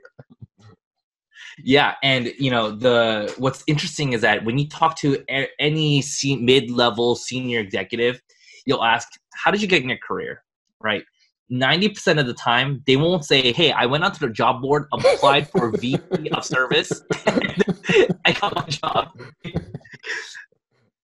Yeah, 1.63 1.95
and 2.03 2.33
you 2.37 2.51
know 2.51 2.73
the 2.73 3.33
what's 3.39 3.63
interesting 3.69 4.13
is 4.13 4.23
that 4.23 4.45
when 4.45 4.59
you 4.59 4.69
talk 4.69 4.97
to 4.99 5.23
a- 5.31 5.49
any 5.61 6.03
mid-level 6.25 7.15
senior 7.15 7.61
executive, 7.61 8.21
you'll 8.67 8.83
ask, 8.83 9.09
"How 9.35 9.53
did 9.53 9.63
you 9.63 9.69
get 9.69 9.83
in 9.83 9.89
your 9.89 9.99
career?" 9.99 10.43
Right? 10.81 11.05
90% 11.53 12.19
of 12.19 12.27
the 12.27 12.35
time 12.35 12.83
they 12.87 12.97
won't 12.97 13.25
say 13.25 13.53
hey 13.53 13.71
i 13.73 13.85
went 13.85 14.03
onto 14.03 14.27
the 14.27 14.33
job 14.33 14.63
board 14.63 14.87
applied 14.95 15.49
for 15.51 15.71
vp 15.73 16.31
of 16.31 16.45
service 16.45 17.03
i 18.25 18.33
got 18.33 18.55
my 18.55 18.65
job. 18.67 19.09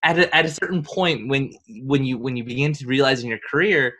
At 0.02 0.18
a, 0.18 0.34
at 0.34 0.46
a 0.46 0.48
certain 0.48 0.82
point 0.82 1.28
when 1.28 1.52
when 1.82 2.04
you 2.04 2.16
when 2.16 2.36
you 2.36 2.44
begin 2.44 2.72
to 2.72 2.86
realize 2.86 3.22
in 3.22 3.28
your 3.28 3.40
career 3.50 3.94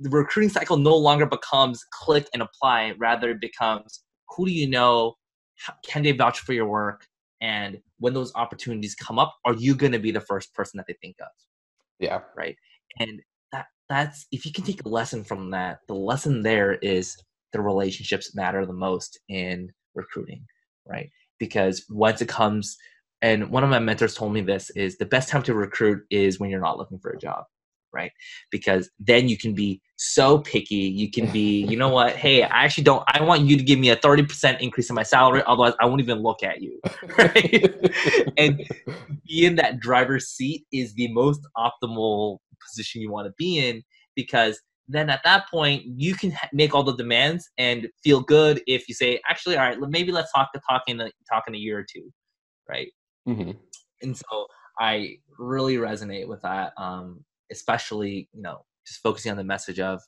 the 0.00 0.10
recruiting 0.10 0.50
cycle 0.50 0.76
no 0.76 0.96
longer 0.96 1.26
becomes 1.26 1.84
click 1.92 2.28
and 2.32 2.42
apply 2.42 2.94
rather 2.98 3.30
it 3.30 3.40
becomes 3.40 4.02
who 4.30 4.46
do 4.46 4.52
you 4.52 4.68
know? 4.68 5.14
Can 5.86 6.02
they 6.02 6.12
vouch 6.12 6.40
for 6.40 6.52
your 6.52 6.66
work? 6.66 7.06
And 7.40 7.78
when 7.98 8.14
those 8.14 8.32
opportunities 8.34 8.94
come 8.94 9.18
up 9.18 9.34
are 9.44 9.54
you 9.54 9.74
going 9.74 9.92
to 9.92 9.98
be 9.98 10.10
the 10.10 10.20
first 10.20 10.54
person 10.54 10.78
that 10.78 10.86
they 10.86 10.96
think 11.00 11.16
of? 11.20 11.28
Yeah. 11.98 12.20
Right? 12.36 12.56
And 12.98 13.20
that's 13.88 14.26
if 14.32 14.44
you 14.44 14.52
can 14.52 14.64
take 14.64 14.84
a 14.84 14.88
lesson 14.88 15.24
from 15.24 15.50
that, 15.50 15.78
the 15.88 15.94
lesson 15.94 16.42
there 16.42 16.74
is 16.74 17.16
the 17.52 17.60
relationships 17.60 18.34
matter 18.34 18.66
the 18.66 18.72
most 18.72 19.18
in 19.28 19.70
recruiting, 19.94 20.44
right? 20.86 21.10
Because 21.38 21.84
once 21.88 22.20
it 22.20 22.28
comes, 22.28 22.76
and 23.22 23.50
one 23.50 23.64
of 23.64 23.70
my 23.70 23.78
mentors 23.78 24.14
told 24.14 24.32
me 24.32 24.40
this 24.40 24.70
is 24.70 24.98
the 24.98 25.06
best 25.06 25.28
time 25.28 25.42
to 25.44 25.54
recruit 25.54 26.02
is 26.10 26.38
when 26.38 26.50
you're 26.50 26.60
not 26.60 26.78
looking 26.78 26.98
for 26.98 27.10
a 27.10 27.18
job, 27.18 27.44
right? 27.92 28.12
Because 28.50 28.90
then 28.98 29.28
you 29.28 29.38
can 29.38 29.54
be 29.54 29.80
so 29.96 30.38
picky. 30.38 30.74
You 30.74 31.10
can 31.10 31.30
be, 31.32 31.64
you 31.68 31.76
know 31.76 31.88
what? 31.88 32.14
Hey, 32.14 32.42
I 32.42 32.64
actually 32.64 32.84
don't. 32.84 33.02
I 33.08 33.22
want 33.22 33.42
you 33.42 33.56
to 33.56 33.62
give 33.62 33.78
me 33.78 33.90
a 33.90 33.96
thirty 33.96 34.22
percent 34.22 34.60
increase 34.60 34.90
in 34.90 34.94
my 34.94 35.02
salary. 35.02 35.42
Otherwise, 35.46 35.74
I 35.80 35.86
won't 35.86 36.00
even 36.00 36.22
look 36.22 36.42
at 36.42 36.60
you, 36.60 36.80
right? 37.18 37.74
and 38.36 38.62
be 39.26 39.46
in 39.46 39.56
that 39.56 39.80
driver's 39.80 40.28
seat 40.28 40.66
is 40.72 40.94
the 40.94 41.08
most 41.12 41.40
optimal 41.56 42.38
position 42.64 43.00
you 43.00 43.10
want 43.10 43.26
to 43.26 43.34
be 43.38 43.58
in 43.58 43.82
because 44.14 44.60
then 44.88 45.10
at 45.10 45.20
that 45.24 45.48
point 45.50 45.82
you 45.86 46.14
can 46.14 46.32
make 46.52 46.74
all 46.74 46.82
the 46.82 46.96
demands 46.96 47.48
and 47.58 47.88
feel 48.04 48.20
good 48.20 48.62
if 48.66 48.88
you 48.88 48.94
say 48.94 49.20
actually 49.28 49.56
all 49.56 49.64
right 49.64 49.78
maybe 49.88 50.12
let's 50.12 50.32
talk 50.32 50.48
talk 50.68 50.82
in 50.86 51.00
a, 51.00 51.10
talk 51.30 51.44
in 51.48 51.54
a 51.54 51.58
year 51.58 51.78
or 51.78 51.86
two 51.90 52.10
right 52.68 52.88
mm-hmm. 53.28 53.52
and 54.02 54.16
so 54.16 54.46
i 54.80 55.16
really 55.38 55.76
resonate 55.76 56.28
with 56.28 56.40
that 56.42 56.72
um, 56.78 57.24
especially 57.50 58.28
you 58.32 58.42
know 58.42 58.64
just 58.86 59.00
focusing 59.02 59.30
on 59.30 59.36
the 59.36 59.44
message 59.44 59.80
of 59.80 60.00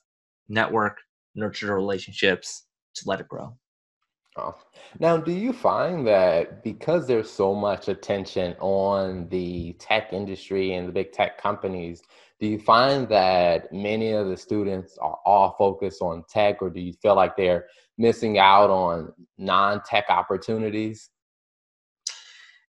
network 0.47 0.97
nurture 1.35 1.75
relationships 1.75 2.65
to 2.95 3.03
let 3.07 3.19
it 3.19 3.27
grow 3.27 3.53
Oh. 4.37 4.55
Now, 4.99 5.17
do 5.17 5.31
you 5.31 5.51
find 5.51 6.07
that 6.07 6.63
because 6.63 7.07
there's 7.07 7.29
so 7.29 7.53
much 7.53 7.87
attention 7.87 8.55
on 8.59 9.27
the 9.29 9.73
tech 9.79 10.13
industry 10.13 10.75
and 10.75 10.87
the 10.87 10.93
big 10.93 11.11
tech 11.11 11.41
companies, 11.41 12.01
do 12.39 12.47
you 12.47 12.59
find 12.59 13.09
that 13.09 13.71
many 13.73 14.11
of 14.11 14.27
the 14.27 14.37
students 14.37 14.97
are 14.97 15.17
all 15.25 15.55
focused 15.57 16.01
on 16.01 16.23
tech, 16.29 16.61
or 16.61 16.69
do 16.69 16.79
you 16.79 16.93
feel 16.93 17.15
like 17.15 17.35
they're 17.35 17.65
missing 17.97 18.37
out 18.37 18.69
on 18.69 19.11
non 19.37 19.81
tech 19.83 20.05
opportunities? 20.09 21.09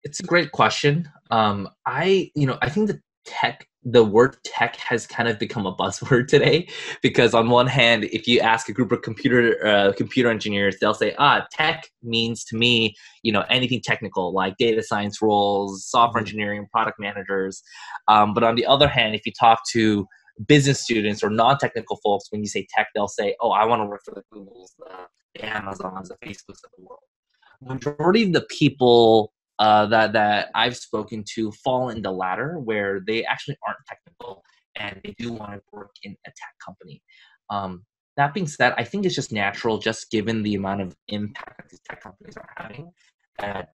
It's 0.05 0.21
a 0.21 0.23
great 0.23 0.53
question. 0.53 1.09
Um, 1.31 1.69
I, 1.85 2.31
you 2.35 2.47
know, 2.47 2.57
I 2.63 2.71
think 2.71 2.89
the 2.89 3.01
tech 3.27 3.69
the 3.93 4.05
word 4.05 4.37
tech 4.45 4.77
has 4.77 5.07
kind 5.07 5.29
of 5.29 5.39
become 5.39 5.65
a 5.65 5.75
buzzword 5.75 6.27
today 6.29 6.69
because 7.03 7.35
on 7.35 7.49
one 7.49 7.67
hand 7.67 8.05
if 8.05 8.27
you 8.27 8.41
ask 8.41 8.69
a 8.69 8.73
group 8.73 8.93
of 8.93 9.03
computer 9.03 9.65
uh, 9.67 9.93
computer 9.93 10.31
engineers 10.31 10.77
they'll 10.81 10.95
say 10.95 11.15
ah 11.19 11.47
tech 11.51 11.89
means 12.03 12.45
to 12.45 12.57
me 12.57 12.95
you 13.23 13.33
know 13.33 13.45
anything 13.49 13.81
technical 13.83 14.33
like 14.33 14.57
data 14.59 14.83
science 14.83 15.23
roles 15.23 15.87
software 15.87 16.21
mm-hmm. 16.21 16.29
engineering 16.29 16.67
product 16.71 16.99
managers 17.01 17.63
um, 18.09 18.35
but 18.35 18.43
on 18.43 18.55
the 18.55 18.67
other 18.67 18.89
hand 18.89 19.15
if 19.15 19.25
you 19.25 19.33
talk 19.39 19.61
to 19.71 20.07
business 20.47 20.81
students 20.81 21.23
or 21.23 21.31
non-technical 21.31 21.99
folks 22.05 22.27
when 22.31 22.41
you 22.41 22.49
say 22.49 22.67
tech 22.75 22.89
they'll 22.95 23.09
say 23.09 23.35
oh 23.41 23.51
i 23.51 23.65
want 23.65 23.81
to 23.81 23.87
work 23.87 24.03
for 24.05 24.15
the 24.15 24.23
googles 24.35 24.71
the 25.35 25.45
amazons 25.45 26.09
the 26.09 26.27
facebooks 26.27 26.63
of 26.65 26.71
the 26.77 26.85
world 26.85 27.01
majority 27.61 28.23
of 28.23 28.33
the 28.33 28.47
people 28.49 29.33
uh, 29.59 29.87
that 29.87 30.13
that 30.13 30.51
I've 30.55 30.77
spoken 30.77 31.25
to 31.35 31.53
fall 31.65 31.89
in 31.91 32.03
the 32.03 32.13
latter, 32.13 32.59
where 32.59 33.01
they 33.07 33.25
actually 33.25 33.57
aren't 33.67 33.79
technical 33.87 34.43
and 34.77 35.01
they 35.05 35.15
do 35.19 35.33
want 35.33 35.53
to 35.53 35.61
work 35.73 35.91
in 36.03 36.13
a 36.27 36.31
tech 36.31 36.55
company. 36.65 37.03
Um, 37.51 37.85
that 38.17 38.35
being 38.35 38.47
said, 38.47 38.75
I 38.77 38.85
think 38.85 39.07
it's 39.07 39.15
just 39.15 39.33
natural, 39.33 39.79
just 39.79 40.11
given 40.11 40.43
the 40.43 40.55
amount 40.55 40.83
of 40.83 40.97
impact 41.09 41.59
that 41.59 41.69
these 41.69 41.81
tech 41.89 42.03
companies 42.03 42.37
are 42.37 42.49
having, 42.57 42.91
that 43.39 43.71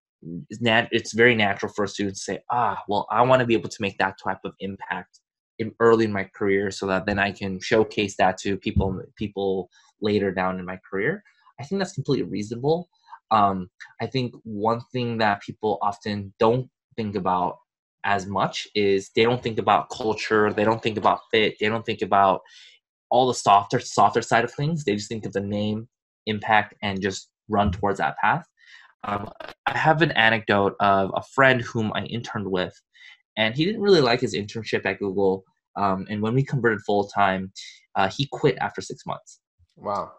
it's, 0.50 0.60
nat- 0.60 0.88
it's 0.92 1.12
very 1.14 1.34
natural 1.34 1.72
for 1.72 1.84
a 1.84 1.88
student 1.88 2.16
to 2.16 2.22
say, 2.22 2.38
ah, 2.50 2.82
well, 2.88 3.06
I 3.10 3.22
want 3.22 3.40
to 3.40 3.46
be 3.46 3.54
able 3.54 3.70
to 3.70 3.82
make 3.82 3.98
that 3.98 4.16
type 4.22 4.40
of 4.44 4.52
impact 4.60 5.20
in, 5.58 5.72
early 5.80 6.04
in 6.04 6.12
my 6.12 6.24
career, 6.24 6.70
so 6.70 6.86
that 6.86 7.06
then 7.06 7.18
I 7.18 7.32
can 7.32 7.60
showcase 7.60 8.16
that 8.18 8.38
to 8.38 8.56
people 8.56 9.00
people 9.16 9.70
later 10.00 10.30
down 10.30 10.58
in 10.58 10.64
my 10.64 10.78
career. 10.90 11.22
I 11.60 11.64
think 11.64 11.78
that's 11.78 11.92
completely 11.92 12.28
reasonable. 12.28 12.88
Um, 13.30 13.68
I 14.00 14.06
think 14.06 14.34
one 14.44 14.80
thing 14.92 15.18
that 15.18 15.42
people 15.42 15.78
often 15.82 16.32
don't 16.38 16.68
think 16.96 17.16
about 17.16 17.56
as 18.04 18.26
much 18.26 18.68
is 18.74 19.10
they 19.16 19.24
don't 19.24 19.42
think 19.42 19.58
about 19.58 19.88
culture, 19.90 20.52
they 20.52 20.64
don't 20.64 20.82
think 20.82 20.98
about 20.98 21.20
fit, 21.30 21.56
they 21.58 21.68
don't 21.68 21.86
think 21.86 22.02
about 22.02 22.42
all 23.10 23.26
the 23.26 23.34
softer 23.34 23.80
softer 23.80 24.22
side 24.22 24.44
of 24.44 24.52
things. 24.52 24.84
They 24.84 24.94
just 24.94 25.08
think 25.08 25.24
of 25.24 25.32
the 25.32 25.40
name, 25.40 25.88
impact, 26.26 26.74
and 26.82 27.00
just 27.00 27.28
run 27.48 27.72
towards 27.72 27.98
that 27.98 28.16
path. 28.18 28.44
Um, 29.04 29.30
I 29.66 29.76
have 29.76 30.02
an 30.02 30.12
anecdote 30.12 30.74
of 30.80 31.10
a 31.14 31.22
friend 31.34 31.60
whom 31.60 31.92
I 31.94 32.04
interned 32.04 32.50
with, 32.50 32.74
and 33.36 33.54
he 33.54 33.64
didn't 33.64 33.82
really 33.82 34.00
like 34.00 34.20
his 34.20 34.34
internship 34.34 34.86
at 34.86 34.98
Google. 34.98 35.44
Um, 35.76 36.06
and 36.08 36.22
when 36.22 36.34
we 36.34 36.44
converted 36.44 36.80
full 36.86 37.08
time, 37.08 37.52
uh, 37.96 38.08
he 38.08 38.28
quit 38.30 38.56
after 38.58 38.80
six 38.80 39.04
months. 39.06 39.40
Wow. 39.76 40.12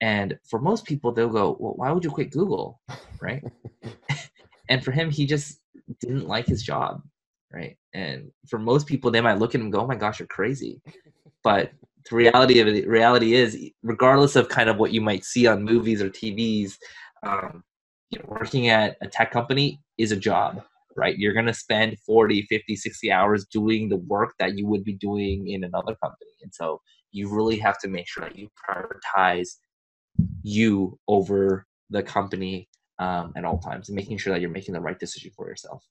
And 0.00 0.38
for 0.48 0.60
most 0.60 0.84
people, 0.84 1.12
they'll 1.12 1.28
go, 1.28 1.56
Well, 1.58 1.74
why 1.76 1.90
would 1.92 2.04
you 2.04 2.10
quit 2.10 2.30
Google? 2.30 2.80
Right. 3.20 3.42
and 4.68 4.84
for 4.84 4.92
him, 4.92 5.10
he 5.10 5.26
just 5.26 5.60
didn't 6.00 6.26
like 6.26 6.46
his 6.46 6.62
job. 6.62 7.02
Right. 7.52 7.76
And 7.92 8.30
for 8.48 8.58
most 8.58 8.86
people, 8.86 9.10
they 9.10 9.20
might 9.20 9.38
look 9.38 9.54
at 9.54 9.60
him 9.60 9.66
and 9.66 9.72
go, 9.72 9.80
Oh 9.80 9.86
my 9.86 9.96
gosh, 9.96 10.18
you're 10.18 10.28
crazy. 10.28 10.80
But 11.42 11.72
the 12.08 12.16
reality 12.16 12.60
of 12.60 12.68
it, 12.68 12.86
reality 12.86 13.34
is, 13.34 13.58
regardless 13.82 14.36
of 14.36 14.48
kind 14.48 14.68
of 14.70 14.78
what 14.78 14.92
you 14.92 15.00
might 15.00 15.24
see 15.24 15.46
on 15.46 15.64
movies 15.64 16.00
or 16.00 16.08
TVs, 16.08 16.76
um, 17.22 17.62
you 18.10 18.18
know, 18.18 18.24
working 18.28 18.68
at 18.68 18.96
a 19.02 19.08
tech 19.08 19.30
company 19.30 19.80
is 19.98 20.12
a 20.12 20.16
job 20.16 20.62
right 20.96 21.18
you're 21.18 21.32
going 21.32 21.46
to 21.46 21.54
spend 21.54 21.96
40 22.00 22.42
50 22.42 22.76
60 22.76 23.12
hours 23.12 23.46
doing 23.46 23.88
the 23.88 23.96
work 23.96 24.34
that 24.38 24.58
you 24.58 24.66
would 24.66 24.84
be 24.84 24.94
doing 24.94 25.48
in 25.48 25.64
another 25.64 25.94
company 26.02 26.30
and 26.42 26.52
so 26.52 26.80
you 27.12 27.28
really 27.28 27.58
have 27.58 27.78
to 27.78 27.88
make 27.88 28.08
sure 28.08 28.24
that 28.24 28.36
you 28.36 28.48
prioritize 28.68 29.48
you 30.42 30.98
over 31.08 31.66
the 31.90 32.02
company 32.02 32.68
um, 32.98 33.32
at 33.36 33.44
all 33.44 33.58
times 33.58 33.88
and 33.88 33.96
making 33.96 34.18
sure 34.18 34.32
that 34.32 34.40
you're 34.40 34.50
making 34.50 34.74
the 34.74 34.80
right 34.80 34.98
decision 34.98 35.30
for 35.34 35.48
yourself. 35.48 35.84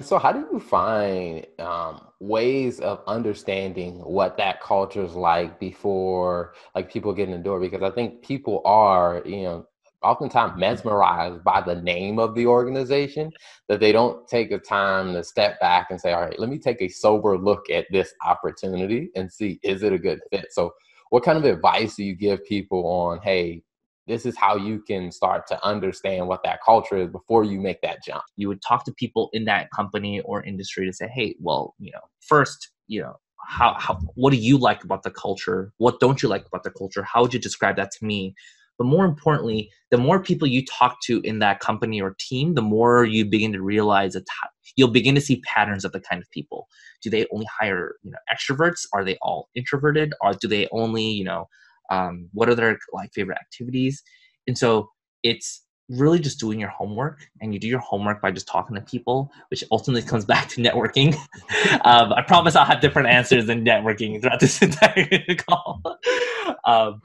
So, 0.00 0.18
how 0.18 0.30
do 0.30 0.46
you 0.52 0.60
find 0.60 1.46
um, 1.58 2.08
ways 2.20 2.80
of 2.80 3.02
understanding 3.06 3.94
what 4.00 4.36
that 4.36 4.60
culture 4.60 5.02
is 5.02 5.14
like 5.14 5.58
before, 5.58 6.52
like 6.74 6.92
people 6.92 7.14
get 7.14 7.28
in 7.28 7.32
the 7.32 7.42
door? 7.42 7.60
Because 7.60 7.82
I 7.82 7.90
think 7.90 8.22
people 8.22 8.60
are, 8.66 9.22
you 9.24 9.44
know, 9.44 9.66
oftentimes 10.02 10.58
mesmerized 10.58 11.42
by 11.44 11.62
the 11.62 11.76
name 11.76 12.18
of 12.18 12.34
the 12.34 12.46
organization 12.46 13.32
that 13.68 13.80
they 13.80 13.90
don't 13.90 14.28
take 14.28 14.50
the 14.50 14.58
time 14.58 15.14
to 15.14 15.24
step 15.24 15.58
back 15.60 15.86
and 15.90 15.98
say, 15.98 16.12
"All 16.12 16.22
right, 16.22 16.38
let 16.38 16.50
me 16.50 16.58
take 16.58 16.82
a 16.82 16.88
sober 16.88 17.38
look 17.38 17.70
at 17.70 17.86
this 17.90 18.12
opportunity 18.24 19.10
and 19.16 19.32
see 19.32 19.58
is 19.62 19.82
it 19.82 19.94
a 19.94 19.98
good 19.98 20.20
fit." 20.30 20.46
So, 20.50 20.74
what 21.10 21.22
kind 21.22 21.38
of 21.38 21.44
advice 21.44 21.96
do 21.96 22.04
you 22.04 22.14
give 22.14 22.44
people 22.44 22.86
on 22.86 23.20
hey 23.22 23.62
this 24.06 24.24
is 24.24 24.36
how 24.36 24.54
you 24.56 24.80
can 24.86 25.10
start 25.10 25.48
to 25.48 25.66
understand 25.66 26.28
what 26.28 26.42
that 26.44 26.60
culture 26.64 26.96
is 26.96 27.08
before 27.08 27.44
you 27.44 27.60
make 27.60 27.80
that 27.82 28.02
jump 28.04 28.22
you 28.36 28.48
would 28.48 28.62
talk 28.62 28.84
to 28.84 28.92
people 28.92 29.28
in 29.32 29.44
that 29.44 29.70
company 29.70 30.20
or 30.20 30.42
industry 30.44 30.86
to 30.86 30.92
say 30.92 31.08
hey 31.08 31.34
well 31.40 31.74
you 31.78 31.90
know 31.92 32.00
first 32.20 32.70
you 32.86 33.00
know 33.00 33.16
how, 33.46 33.74
how 33.78 33.94
what 34.14 34.30
do 34.30 34.36
you 34.36 34.58
like 34.58 34.82
about 34.84 35.02
the 35.02 35.10
culture? 35.10 35.72
What 35.78 36.00
don't 36.00 36.22
you 36.22 36.28
like 36.28 36.46
about 36.46 36.64
the 36.64 36.70
culture? 36.70 37.02
How 37.02 37.22
would 37.22 37.32
you 37.32 37.40
describe 37.40 37.76
that 37.76 37.92
to 37.92 38.04
me? 38.04 38.34
But 38.78 38.86
more 38.86 39.04
importantly 39.04 39.70
the 39.90 39.98
more 39.98 40.20
people 40.20 40.46
you 40.46 40.64
talk 40.64 41.00
to 41.04 41.20
in 41.22 41.38
that 41.38 41.60
company 41.60 42.00
or 42.00 42.14
team 42.18 42.54
the 42.54 42.62
more 42.62 43.04
you 43.04 43.24
begin 43.24 43.52
to 43.52 43.62
realize 43.62 44.12
that 44.12 44.26
you'll 44.76 44.90
begin 44.90 45.14
to 45.14 45.20
see 45.20 45.40
patterns 45.40 45.84
of 45.84 45.92
the 45.92 46.00
kind 46.00 46.22
of 46.22 46.30
people. 46.30 46.68
Do 47.02 47.10
they 47.10 47.26
only 47.32 47.46
hire 47.46 47.96
you 48.02 48.10
know 48.10 48.18
extroverts? 48.32 48.86
Are 48.92 49.04
they 49.04 49.16
all 49.22 49.48
introverted? 49.54 50.14
Or 50.22 50.34
do 50.34 50.48
they 50.48 50.68
only 50.72 51.04
you 51.04 51.24
know 51.24 51.48
um, 51.90 52.28
what 52.32 52.48
are 52.48 52.54
their 52.54 52.78
like 52.92 53.12
favorite 53.12 53.38
activities? 53.38 54.02
And 54.46 54.56
so 54.56 54.90
it's 55.22 55.62
really 55.88 56.18
just 56.18 56.40
doing 56.40 56.58
your 56.58 56.68
homework 56.68 57.20
and 57.40 57.54
you 57.54 57.60
do 57.60 57.68
your 57.68 57.78
homework 57.78 58.20
by 58.20 58.28
just 58.32 58.48
talking 58.48 58.74
to 58.74 58.80
people 58.80 59.30
which 59.50 59.62
ultimately 59.70 60.02
comes 60.02 60.24
back 60.32 60.48
to 60.48 60.60
networking. 60.60 61.16
Um, 61.84 62.12
i 62.12 62.22
promise 62.22 62.56
i'll 62.56 62.64
have 62.64 62.80
different 62.80 63.08
answers 63.08 63.46
than 63.46 63.64
networking 63.64 64.20
throughout 64.20 64.40
this 64.40 64.60
entire 64.62 65.06
call. 65.36 65.80
Um, 66.64 67.00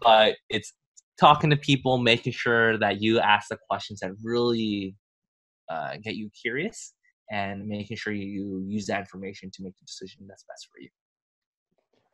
but 0.00 0.36
it's 0.48 0.72
talking 1.18 1.50
to 1.50 1.56
people, 1.56 1.98
making 1.98 2.32
sure 2.32 2.78
that 2.78 3.00
you 3.00 3.20
ask 3.20 3.48
the 3.48 3.58
questions 3.68 4.00
that 4.00 4.12
really 4.22 4.94
uh, 5.68 5.96
get 6.02 6.16
you 6.16 6.30
curious, 6.40 6.94
and 7.30 7.66
making 7.66 7.96
sure 7.96 8.12
you 8.12 8.64
use 8.66 8.86
that 8.86 9.00
information 9.00 9.50
to 9.52 9.62
make 9.62 9.74
the 9.78 9.84
decision 9.86 10.26
that's 10.28 10.44
best 10.44 10.68
for 10.72 10.80
you. 10.80 10.88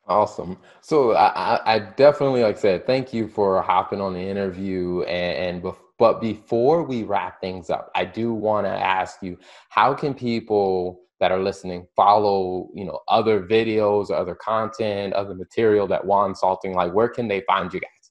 Awesome. 0.06 0.58
So 0.80 1.12
I, 1.12 1.60
I 1.74 1.78
definitely, 1.78 2.42
like 2.42 2.56
I 2.56 2.60
said, 2.60 2.86
thank 2.86 3.12
you 3.12 3.28
for 3.28 3.62
hopping 3.62 4.00
on 4.00 4.14
the 4.14 4.20
interview. 4.20 5.02
And, 5.02 5.62
and 5.64 5.74
but 5.98 6.20
before 6.20 6.82
we 6.82 7.04
wrap 7.04 7.40
things 7.40 7.70
up, 7.70 7.90
I 7.94 8.06
do 8.06 8.32
want 8.32 8.66
to 8.66 8.70
ask 8.70 9.22
you, 9.22 9.38
how 9.68 9.94
can 9.94 10.14
people 10.14 11.02
that 11.20 11.30
are 11.30 11.38
listening 11.38 11.86
follow, 11.94 12.70
you 12.74 12.86
know, 12.86 13.00
other 13.08 13.42
videos, 13.42 14.10
other 14.10 14.34
content, 14.34 15.12
other 15.12 15.34
material 15.34 15.86
that 15.88 16.04
Wonsulting? 16.04 16.74
Like, 16.74 16.92
where 16.92 17.08
can 17.08 17.28
they 17.28 17.42
find 17.46 17.72
you 17.72 17.80
guys? 17.80 18.10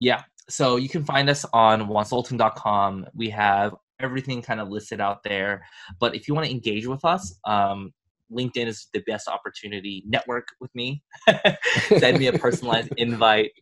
Yeah. 0.00 0.22
So 0.48 0.76
you 0.76 0.88
can 0.88 1.04
find 1.04 1.28
us 1.28 1.44
on 1.52 1.82
wonsulting.com. 1.82 3.06
We 3.14 3.28
have 3.30 3.74
everything 4.00 4.42
kind 4.42 4.60
of 4.60 4.68
listed 4.68 5.00
out 5.00 5.22
there. 5.22 5.64
But 6.00 6.14
if 6.14 6.28
you 6.28 6.34
want 6.34 6.46
to 6.46 6.52
engage 6.52 6.86
with 6.86 7.04
us, 7.04 7.38
um, 7.44 7.92
LinkedIn 8.32 8.66
is 8.66 8.88
the 8.92 9.02
best 9.06 9.28
opportunity. 9.28 10.02
Network 10.06 10.48
with 10.60 10.74
me, 10.74 11.02
send 11.98 12.18
me 12.18 12.26
a 12.28 12.32
personalized 12.32 12.90
invite, 12.96 13.52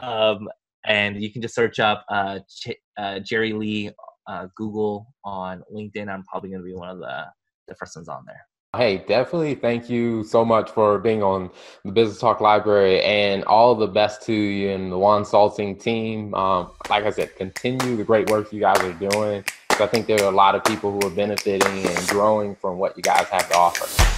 um, 0.00 0.48
and 0.84 1.22
you 1.22 1.32
can 1.32 1.42
just 1.42 1.54
search 1.54 1.78
up 1.78 2.04
uh, 2.08 2.40
Ch- 2.48 2.76
uh, 2.98 3.20
Jerry 3.20 3.52
Lee 3.52 3.90
uh, 4.26 4.48
Google 4.56 5.06
on 5.24 5.62
LinkedIn. 5.72 6.08
I'm 6.08 6.24
probably 6.24 6.50
going 6.50 6.62
to 6.62 6.66
be 6.66 6.74
one 6.74 6.88
of 6.88 6.98
the 6.98 7.24
the 7.68 7.74
first 7.76 7.96
ones 7.96 8.08
on 8.08 8.24
there. 8.26 8.46
Hey, 8.76 8.98
definitely 8.98 9.56
thank 9.56 9.90
you 9.90 10.22
so 10.22 10.44
much 10.44 10.70
for 10.70 11.00
being 11.00 11.24
on 11.24 11.50
the 11.84 11.90
Business 11.90 12.20
Talk 12.20 12.40
Library 12.40 13.02
and 13.02 13.42
all 13.44 13.74
the 13.74 13.88
best 13.88 14.22
to 14.26 14.32
you 14.32 14.70
and 14.70 14.92
the 14.92 14.96
Wonsulting 14.96 15.80
team. 15.80 16.32
Um, 16.34 16.70
like 16.88 17.04
I 17.04 17.10
said, 17.10 17.34
continue 17.34 17.96
the 17.96 18.04
great 18.04 18.30
work 18.30 18.52
you 18.52 18.60
guys 18.60 18.78
are 18.78 18.92
doing. 18.92 19.44
I 19.80 19.86
think 19.86 20.06
there 20.06 20.22
are 20.22 20.28
a 20.28 20.36
lot 20.36 20.54
of 20.54 20.64
people 20.64 20.92
who 20.92 21.06
are 21.06 21.10
benefiting 21.10 21.86
and 21.86 22.08
growing 22.08 22.54
from 22.54 22.78
what 22.78 22.96
you 22.96 23.02
guys 23.02 23.26
have 23.28 23.48
to 23.48 23.56
offer. 23.56 24.09